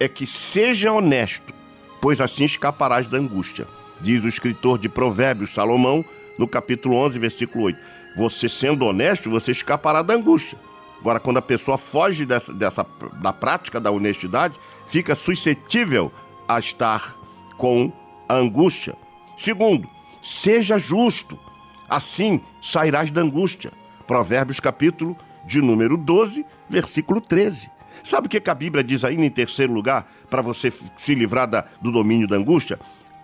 [0.00, 1.54] é que seja honesto,
[2.00, 3.68] pois assim escaparás da angústia
[4.00, 6.04] diz o escritor de Provérbios, Salomão,
[6.38, 7.78] no capítulo 11, versículo 8.
[8.16, 10.58] Você sendo honesto, você escapará da angústia.
[11.00, 12.86] Agora, quando a pessoa foge dessa, dessa,
[13.20, 16.10] da prática da honestidade, fica suscetível
[16.48, 17.16] a estar
[17.56, 17.92] com
[18.28, 18.94] angústia.
[19.36, 19.88] Segundo,
[20.22, 21.38] seja justo,
[21.88, 23.72] assim sairás da angústia.
[24.06, 27.70] Provérbios, capítulo de número 12, versículo 13.
[28.02, 31.66] Sabe o que a Bíblia diz aí em terceiro lugar, para você se livrar da,
[31.80, 32.78] do domínio da angústia?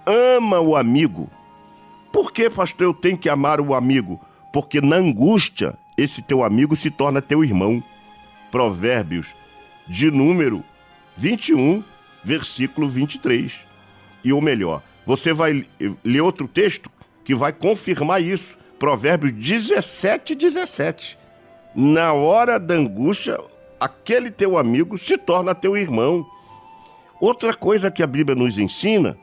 [0.06, 1.30] Ama o amigo.
[2.12, 4.20] Por que, pastor, eu tenho que amar o amigo?
[4.52, 7.82] Porque na angústia, esse teu amigo se torna teu irmão.
[8.50, 9.26] Provérbios,
[9.86, 10.62] de número
[11.16, 11.82] 21,
[12.22, 13.52] versículo 23.
[14.22, 15.66] E o melhor, você vai
[16.04, 16.90] ler outro texto
[17.24, 18.56] que vai confirmar isso.
[18.78, 21.18] Provérbios 17, 17.
[21.74, 23.38] Na hora da angústia,
[23.80, 26.26] aquele teu amigo se torna teu irmão.
[27.20, 29.16] Outra coisa que a Bíblia nos ensina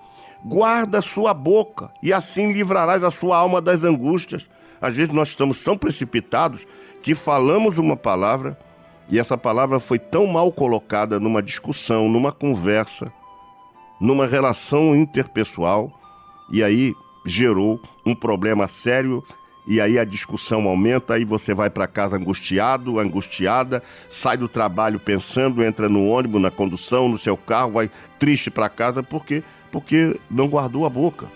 [0.43, 4.47] guarda a sua boca, e assim livrarás a sua alma das angústias.
[4.81, 6.65] Às vezes nós estamos tão precipitados
[7.01, 8.57] que falamos uma palavra
[9.09, 13.11] e essa palavra foi tão mal colocada numa discussão, numa conversa,
[13.99, 15.91] numa relação interpessoal,
[16.51, 16.93] e aí
[17.25, 19.23] gerou um problema sério.
[19.67, 24.99] E aí a discussão aumenta, aí você vai para casa angustiado, angustiada, sai do trabalho
[24.99, 30.19] pensando, entra no ônibus, na condução, no seu carro, vai triste para casa porque porque
[30.29, 31.27] não guardou a boca.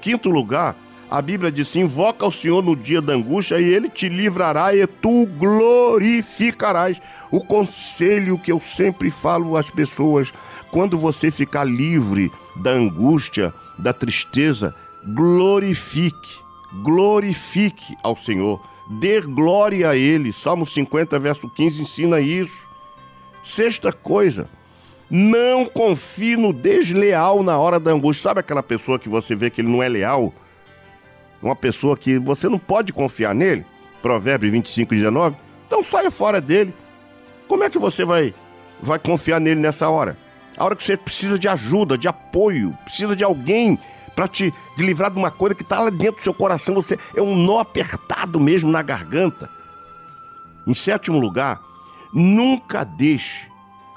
[0.00, 0.76] Quinto lugar,
[1.12, 4.74] a Bíblia diz: assim, invoca o Senhor no dia da angústia e ele te livrará
[4.74, 7.00] e tu glorificarás.
[7.30, 10.32] O conselho que eu sempre falo às pessoas:
[10.70, 14.74] quando você ficar livre da angústia, da tristeza,
[15.14, 16.40] glorifique,
[16.82, 18.58] glorifique ao Senhor,
[18.88, 20.32] dê glória a Ele.
[20.32, 22.66] Salmo 50, verso 15 ensina isso.
[23.44, 24.48] Sexta coisa,
[25.14, 28.30] não confie no desleal na hora da angústia.
[28.30, 30.32] Sabe aquela pessoa que você vê que ele não é leal?
[31.42, 33.66] Uma pessoa que você não pode confiar nele?
[34.00, 35.36] Provérbio 25, 19.
[35.66, 36.74] Então saia fora dele.
[37.46, 38.34] Como é que você vai,
[38.80, 40.16] vai confiar nele nessa hora?
[40.56, 43.78] A hora que você precisa de ajuda, de apoio, precisa de alguém
[44.16, 46.74] para te livrar de uma coisa que está lá dentro do seu coração.
[46.74, 49.50] Você é um nó apertado mesmo na garganta.
[50.66, 51.60] Em sétimo lugar,
[52.14, 53.46] nunca deixe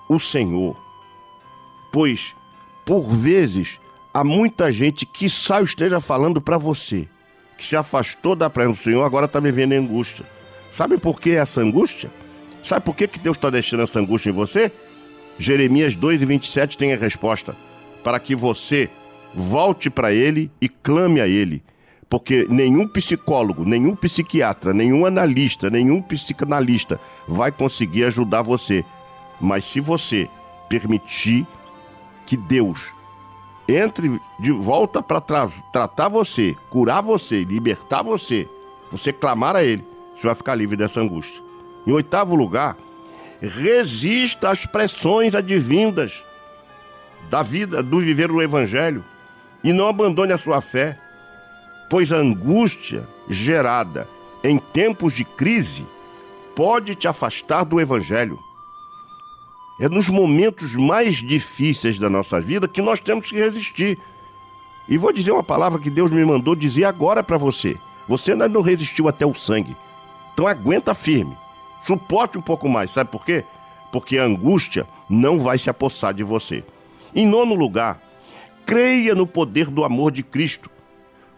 [0.10, 0.85] o Senhor
[1.96, 2.36] pois,
[2.84, 3.80] por vezes,
[4.14, 7.08] há muita gente que sai esteja falando para você,
[7.58, 10.26] que se afastou da presença do Senhor, agora está vivendo em angústia.
[10.74, 12.12] Sabe por que essa angústia?
[12.66, 14.74] Sabe por que, que Deus está deixando essa angústia em você?
[15.40, 17.56] Jeremias 2 e 27 tem a resposta.
[18.04, 18.90] Para que você
[19.34, 21.64] volte para Ele e clame a Ele.
[22.10, 28.84] Porque nenhum psicólogo, nenhum psiquiatra, nenhum analista, nenhum psicanalista vai conseguir ajudar você.
[29.40, 30.28] Mas se você
[30.68, 31.48] permitir
[32.26, 32.94] que Deus
[33.68, 38.48] entre de volta para tratar você, curar você, libertar você,
[38.92, 39.84] você clamar a Ele,
[40.16, 41.42] você vai ficar livre dessa angústia.
[41.86, 42.78] Em oitavo lugar,
[43.42, 46.24] resista às pressões advindas
[47.30, 49.04] da vida, do viver do Evangelho.
[49.64, 50.96] e não abandone a sua fé,
[51.90, 54.08] pois a angústia gerada
[54.44, 55.88] em tempos de crise
[56.56, 58.38] pode te afastar do Evangelho.
[59.80, 63.98] É nos momentos mais difíceis da nossa vida que nós temos que resistir.
[64.88, 67.76] E vou dizer uma palavra que Deus me mandou dizer agora para você.
[68.08, 69.76] Você ainda não resistiu até o sangue.
[70.34, 71.36] Então aguenta firme.
[71.84, 72.92] Suporte um pouco mais.
[72.92, 73.44] Sabe por quê?
[73.92, 76.64] Porque a angústia não vai se apossar de você.
[77.14, 78.02] Em nono lugar,
[78.66, 80.70] creia no poder do amor de Cristo.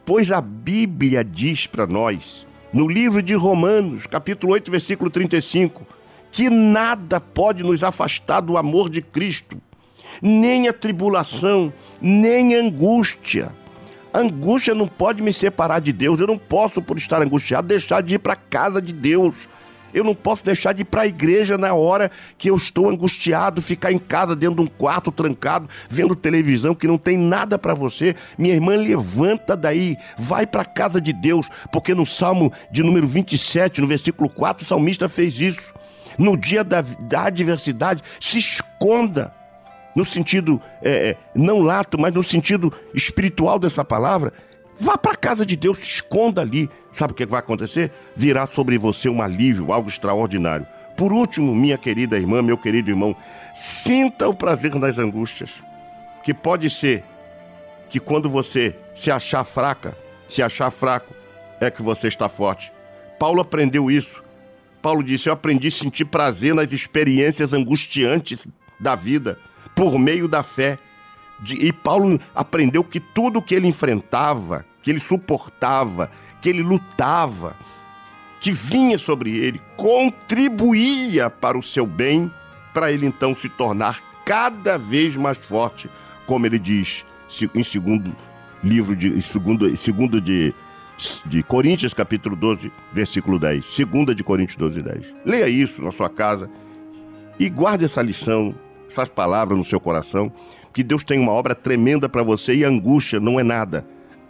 [0.05, 5.85] Pois a Bíblia diz para nós, no livro de Romanos, capítulo 8, versículo 35,
[6.32, 9.61] que nada pode nos afastar do amor de Cristo,
[10.21, 11.71] nem a tribulação,
[12.01, 13.51] nem a angústia.
[14.13, 16.19] Angústia não pode me separar de Deus.
[16.19, 19.47] Eu não posso, por estar angustiado, deixar de ir para a casa de Deus.
[19.93, 23.61] Eu não posso deixar de ir para a igreja na hora que eu estou angustiado,
[23.61, 27.73] ficar em casa dentro de um quarto trancado, vendo televisão que não tem nada para
[27.73, 28.15] você.
[28.38, 33.07] Minha irmã, levanta daí, vai para a casa de Deus, porque no Salmo de número
[33.07, 35.73] 27, no versículo 4, o salmista fez isso
[36.18, 39.34] no dia da, da adversidade, se esconda.
[39.95, 44.32] No sentido é, é, não lato, mas no sentido espiritual dessa palavra.
[44.80, 46.70] Vá para a casa de Deus, se esconda ali.
[46.93, 47.91] Sabe o que vai acontecer?
[48.15, 50.68] Virá sobre você um alívio, algo extraordinário.
[50.95, 53.15] Por último, minha querida irmã, meu querido irmão,
[53.55, 55.51] sinta o prazer nas angústias.
[56.24, 57.03] Que pode ser
[57.89, 59.97] que quando você se achar fraca,
[60.28, 61.13] se achar fraco,
[61.59, 62.72] é que você está forte.
[63.18, 64.24] Paulo aprendeu isso
[64.82, 68.47] Paulo disse: Eu aprendi a sentir prazer nas experiências angustiantes
[68.80, 69.39] da vida,
[69.75, 70.78] por meio da fé.
[71.49, 76.09] E Paulo aprendeu que tudo que ele enfrentava, que ele suportava,
[76.41, 77.55] que ele lutava,
[78.39, 82.32] que vinha sobre ele, contribuía para o seu bem,
[82.73, 85.89] para ele então se tornar cada vez mais forte,
[86.25, 87.05] como ele diz
[87.53, 88.15] em segundo
[88.63, 90.53] livro de segundo, segundo de
[91.26, 93.66] de Coríntios, capítulo 12, versículo 10.
[93.66, 95.06] Segunda de Coríntios 12, 10.
[95.26, 96.50] Leia isso na sua casa
[97.39, 98.54] e guarde essa lição,
[98.89, 100.32] essas palavras no seu coração,
[100.74, 103.86] que Deus tem uma obra tremenda para você e angústia não é nada.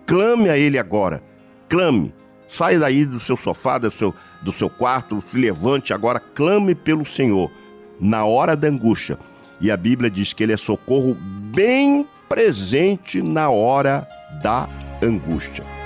[0.05, 1.21] Clame a Ele agora.
[1.69, 2.13] Clame.
[2.47, 7.03] Saia daí do seu sofá, do seu, do seu quarto, se levante agora, clame pelo
[7.03, 7.51] Senhor
[7.99, 9.19] na hora da angústia.
[9.59, 14.07] E a Bíblia diz que Ele é socorro bem presente na hora
[14.41, 14.69] da
[15.01, 15.76] angústia.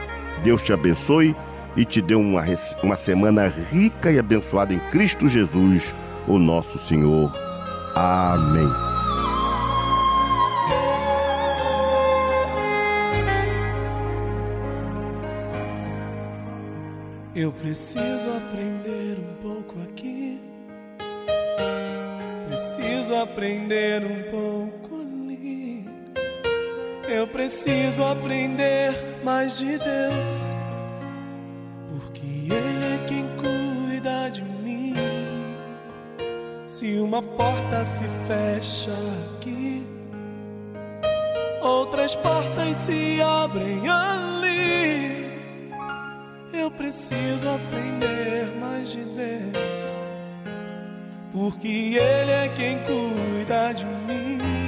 [0.43, 1.35] Deus te abençoe
[1.75, 2.43] e te dê uma,
[2.83, 5.93] uma semana rica e abençoada em Cristo Jesus,
[6.27, 7.31] o nosso Senhor.
[7.95, 8.91] Amém.
[17.33, 20.41] Eu preciso aprender um pouco aqui.
[22.45, 24.80] Preciso aprender um pouco.
[27.13, 30.49] Eu preciso aprender mais de Deus,
[31.89, 34.95] porque Ele é quem cuida de mim.
[36.65, 38.93] Se uma porta se fecha
[39.35, 39.85] aqui,
[41.61, 45.41] outras portas se abrem ali.
[46.53, 49.99] Eu preciso aprender mais de Deus,
[51.33, 54.60] porque Ele é quem cuida de mim.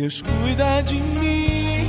[0.00, 1.86] Deus cuida de mim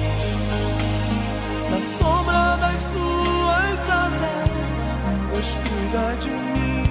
[1.70, 5.00] na sombra das suas asas.
[5.32, 6.84] Deus cuida de mim.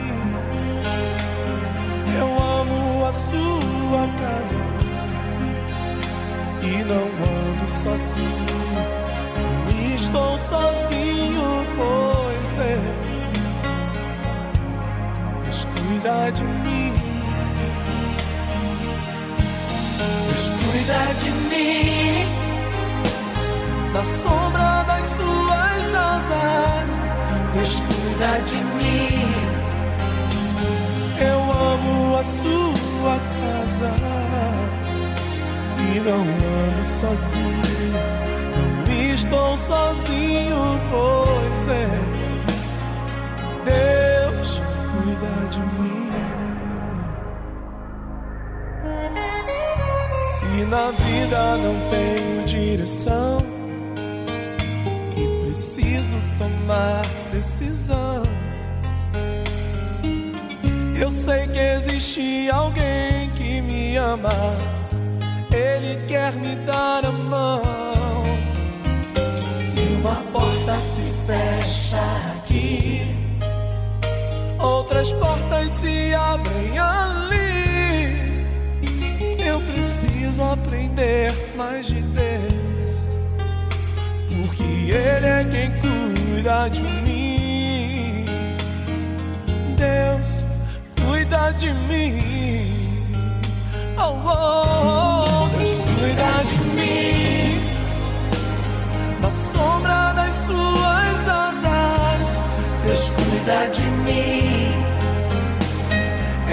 [2.18, 4.56] Eu amo a sua casa
[6.62, 7.04] e não
[7.50, 8.56] ando sozinho.
[9.66, 12.78] Não estou sozinho, pois é
[15.74, 16.99] cuida de mim.
[20.90, 22.26] Cuida de mim.
[23.92, 27.06] Na sombra das suas asas,
[27.52, 29.30] Deus cuida de mim.
[31.20, 33.92] Eu amo a sua casa
[35.78, 37.60] e não ando sozinho.
[38.56, 42.20] Não estou sozinho, pois é.
[50.70, 53.38] Na vida não tenho direção
[55.16, 57.02] e preciso tomar
[57.32, 58.22] decisão.
[60.98, 64.30] Eu sei que existe alguém que me ama,
[65.52, 67.62] ele quer me dar a mão.
[69.64, 72.00] Se uma porta se fecha
[72.36, 73.12] aqui,
[74.60, 77.49] outra outras portas se abrem ali.
[80.30, 83.08] Preciso aprender mais de Deus,
[84.30, 84.62] porque
[84.92, 88.26] Ele é quem cuida de mim.
[89.76, 90.44] Deus
[91.04, 92.22] cuida de mim.
[93.98, 97.60] Oh, oh, oh Deus cuida de mim.
[99.20, 102.40] Na sombra das suas asas,
[102.84, 104.74] Deus cuida de mim.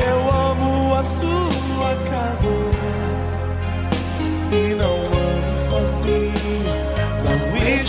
[0.04, 2.77] Eu amo a sua casa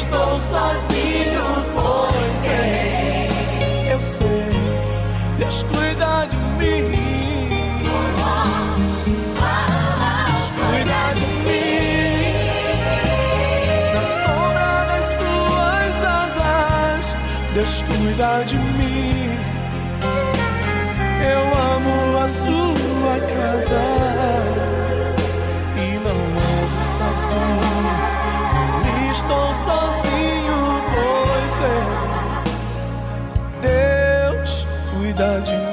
[0.08, 1.44] estou sozinho,
[1.74, 3.28] pois sei.
[3.92, 4.52] Eu sei,
[5.38, 6.88] Deus cuida de mim.
[10.26, 12.32] Deus cuida de mim.
[13.94, 17.16] Na sombra das suas asas,
[17.54, 18.67] Deus cuida de mim.
[29.28, 31.80] Estou sozinho, pois é.
[33.60, 35.67] Deus cuida de mim.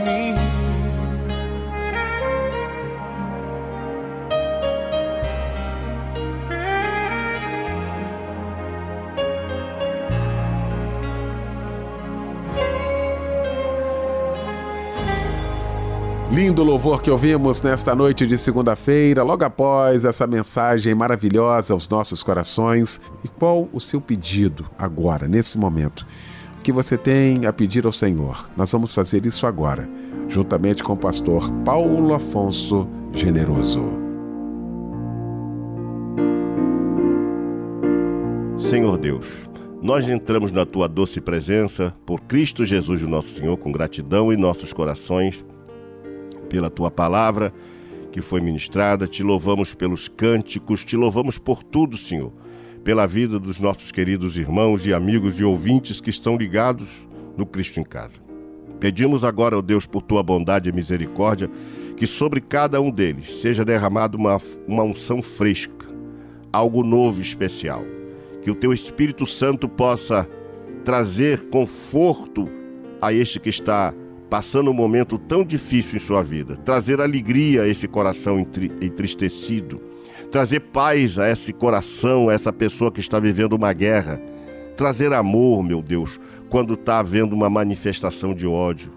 [16.35, 22.21] Lindo louvor que ouvimos nesta noite de segunda-feira, logo após essa mensagem maravilhosa aos nossos
[22.21, 22.99] corações.
[23.23, 26.05] E qual o seu pedido agora, nesse momento?
[26.59, 28.49] O que você tem a pedir ao Senhor?
[28.57, 29.87] Nós vamos fazer isso agora,
[30.27, 33.81] juntamente com o pastor Paulo Afonso Generoso.
[38.57, 39.25] Senhor Deus,
[39.81, 44.37] nós entramos na tua doce presença por Cristo Jesus, o nosso Senhor, com gratidão em
[44.37, 45.45] nossos corações
[46.45, 47.53] pela tua palavra
[48.15, 52.31] que foi ministrada, te louvamos pelos cânticos, te louvamos por tudo, Senhor,
[52.81, 56.87] pela vida dos nossos queridos irmãos e amigos e ouvintes que estão ligados
[57.35, 58.21] no Cristo em Casa.
[58.79, 61.49] Pedimos agora, ó Deus, por tua bondade e misericórdia,
[61.97, 65.85] que sobre cada um deles seja derramada uma, uma unção fresca,
[66.53, 67.83] algo novo e especial.
[68.41, 70.25] Que o teu Espírito Santo possa
[70.85, 72.47] trazer conforto
[73.01, 73.93] a este que está
[74.29, 79.81] passando um momento tão difícil em sua vida, trazer alegria a esse coração entri entristecido,
[80.31, 84.21] trazer paz a esse coração, a essa pessoa que está vivendo uma guerra,
[84.75, 86.19] trazer amor, meu Deus,
[86.49, 88.91] quando está havendo uma manifestação de ódio,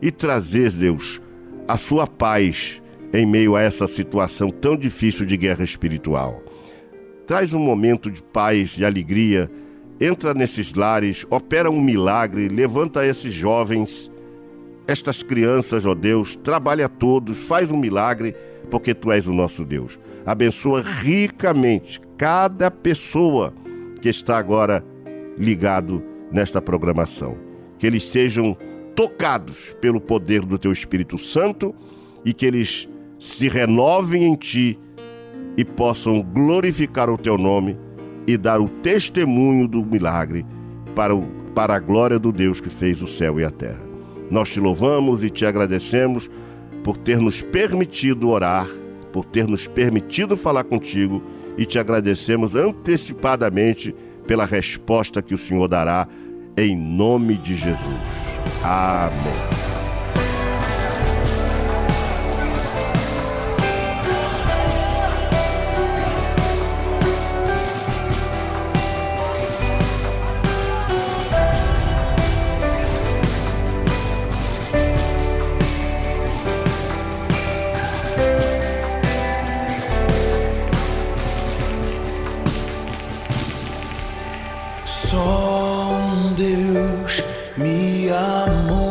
[0.00, 1.20] e trazer, Deus,
[1.68, 6.42] a sua paz em meio a essa situação tão difícil de guerra espiritual.
[7.26, 9.50] Traz um momento de paz e alegria,
[10.00, 14.10] entra nesses lares, opera um milagre, levanta esses jovens
[14.86, 18.34] estas crianças, ó Deus, trabalha todos, faz um milagre,
[18.70, 19.98] porque tu és o nosso Deus.
[20.24, 23.52] Abençoa ricamente cada pessoa
[24.00, 24.84] que está agora
[25.38, 27.36] ligado nesta programação.
[27.78, 28.56] Que eles sejam
[28.94, 31.74] tocados pelo poder do teu Espírito Santo
[32.24, 34.78] e que eles se renovem em ti
[35.56, 37.76] e possam glorificar o teu nome
[38.26, 40.46] e dar o testemunho do milagre
[40.94, 43.91] para, o, para a glória do Deus que fez o céu e a terra.
[44.32, 46.30] Nós te louvamos e te agradecemos
[46.82, 48.66] por ter nos permitido orar,
[49.12, 51.22] por ter nos permitido falar contigo
[51.58, 53.94] e te agradecemos antecipadamente
[54.26, 56.08] pela resposta que o Senhor dará
[56.56, 58.00] em nome de Jesus.
[58.64, 59.61] Amém.
[88.12, 88.81] Me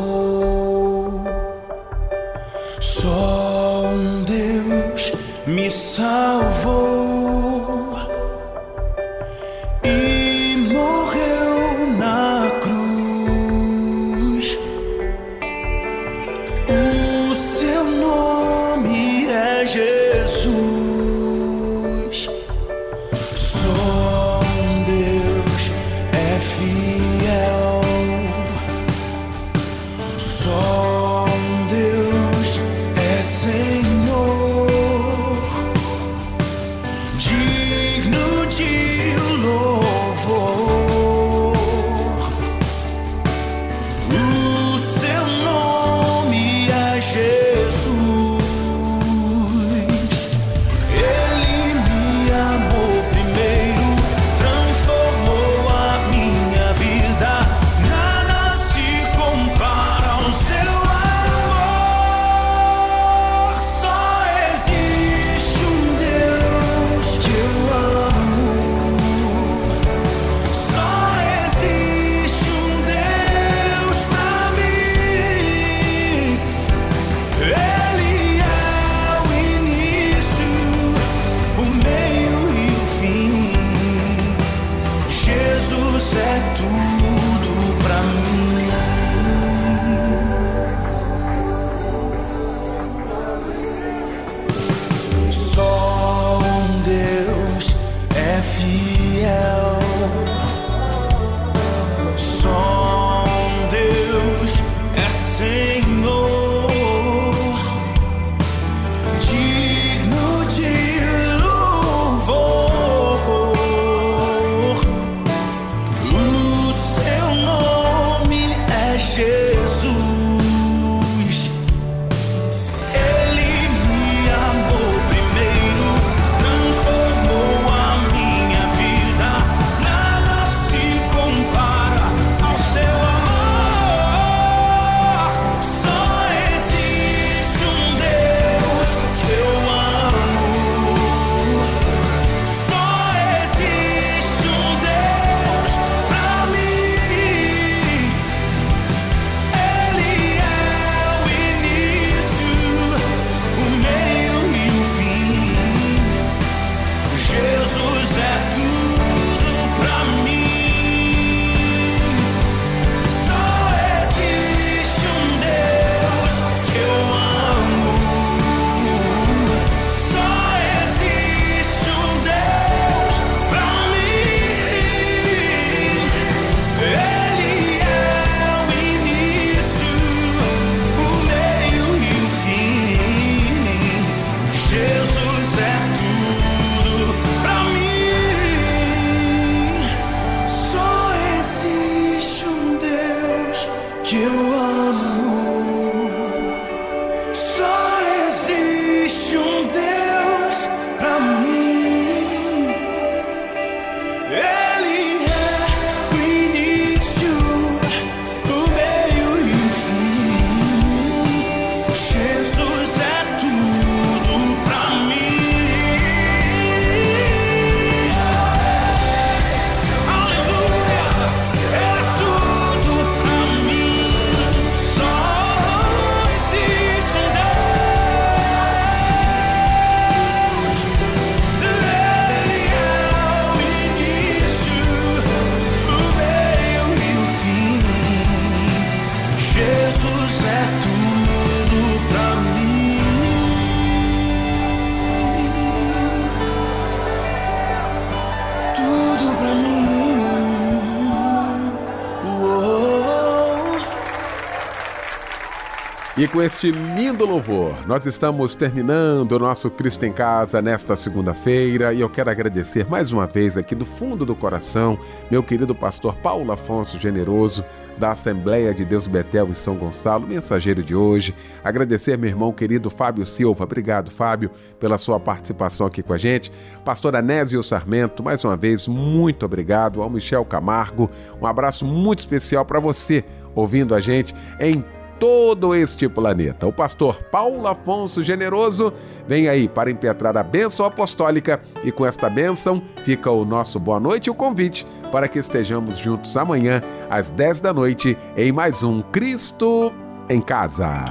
[256.21, 261.95] E com este lindo louvor, nós estamos terminando o nosso Cristo em Casa nesta segunda-feira
[261.95, 264.99] e eu quero agradecer mais uma vez aqui do fundo do coração
[265.31, 267.65] meu querido pastor Paulo Afonso Generoso
[267.97, 271.33] da Assembleia de Deus Betel em São Gonçalo, mensageiro de hoje.
[271.63, 276.51] Agradecer meu irmão querido Fábio Silva, obrigado Fábio pela sua participação aqui com a gente.
[276.85, 280.03] Pastor Anésio Sarmento, mais uma vez muito obrigado.
[280.03, 281.09] Ao Michel Camargo,
[281.41, 284.85] um abraço muito especial para você ouvindo a gente em
[285.21, 286.65] todo este planeta.
[286.65, 288.91] O pastor Paulo Afonso Generoso
[289.27, 293.99] vem aí para impetrar a bênção apostólica e com esta bênção fica o nosso boa
[293.99, 298.81] noite e o convite para que estejamos juntos amanhã às 10 da noite em mais
[298.81, 299.93] um Cristo
[300.27, 301.05] em Casa.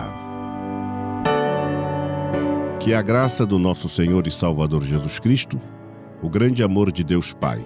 [2.81, 5.57] Que a graça do nosso Senhor e Salvador Jesus Cristo,
[6.21, 7.65] o grande amor de Deus Pai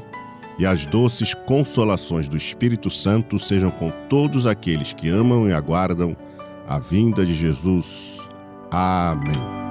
[0.59, 6.15] e as doces consolações do Espírito Santo sejam com todos aqueles que amam e aguardam
[6.67, 8.19] a vinda de Jesus.
[8.71, 9.64] Amém.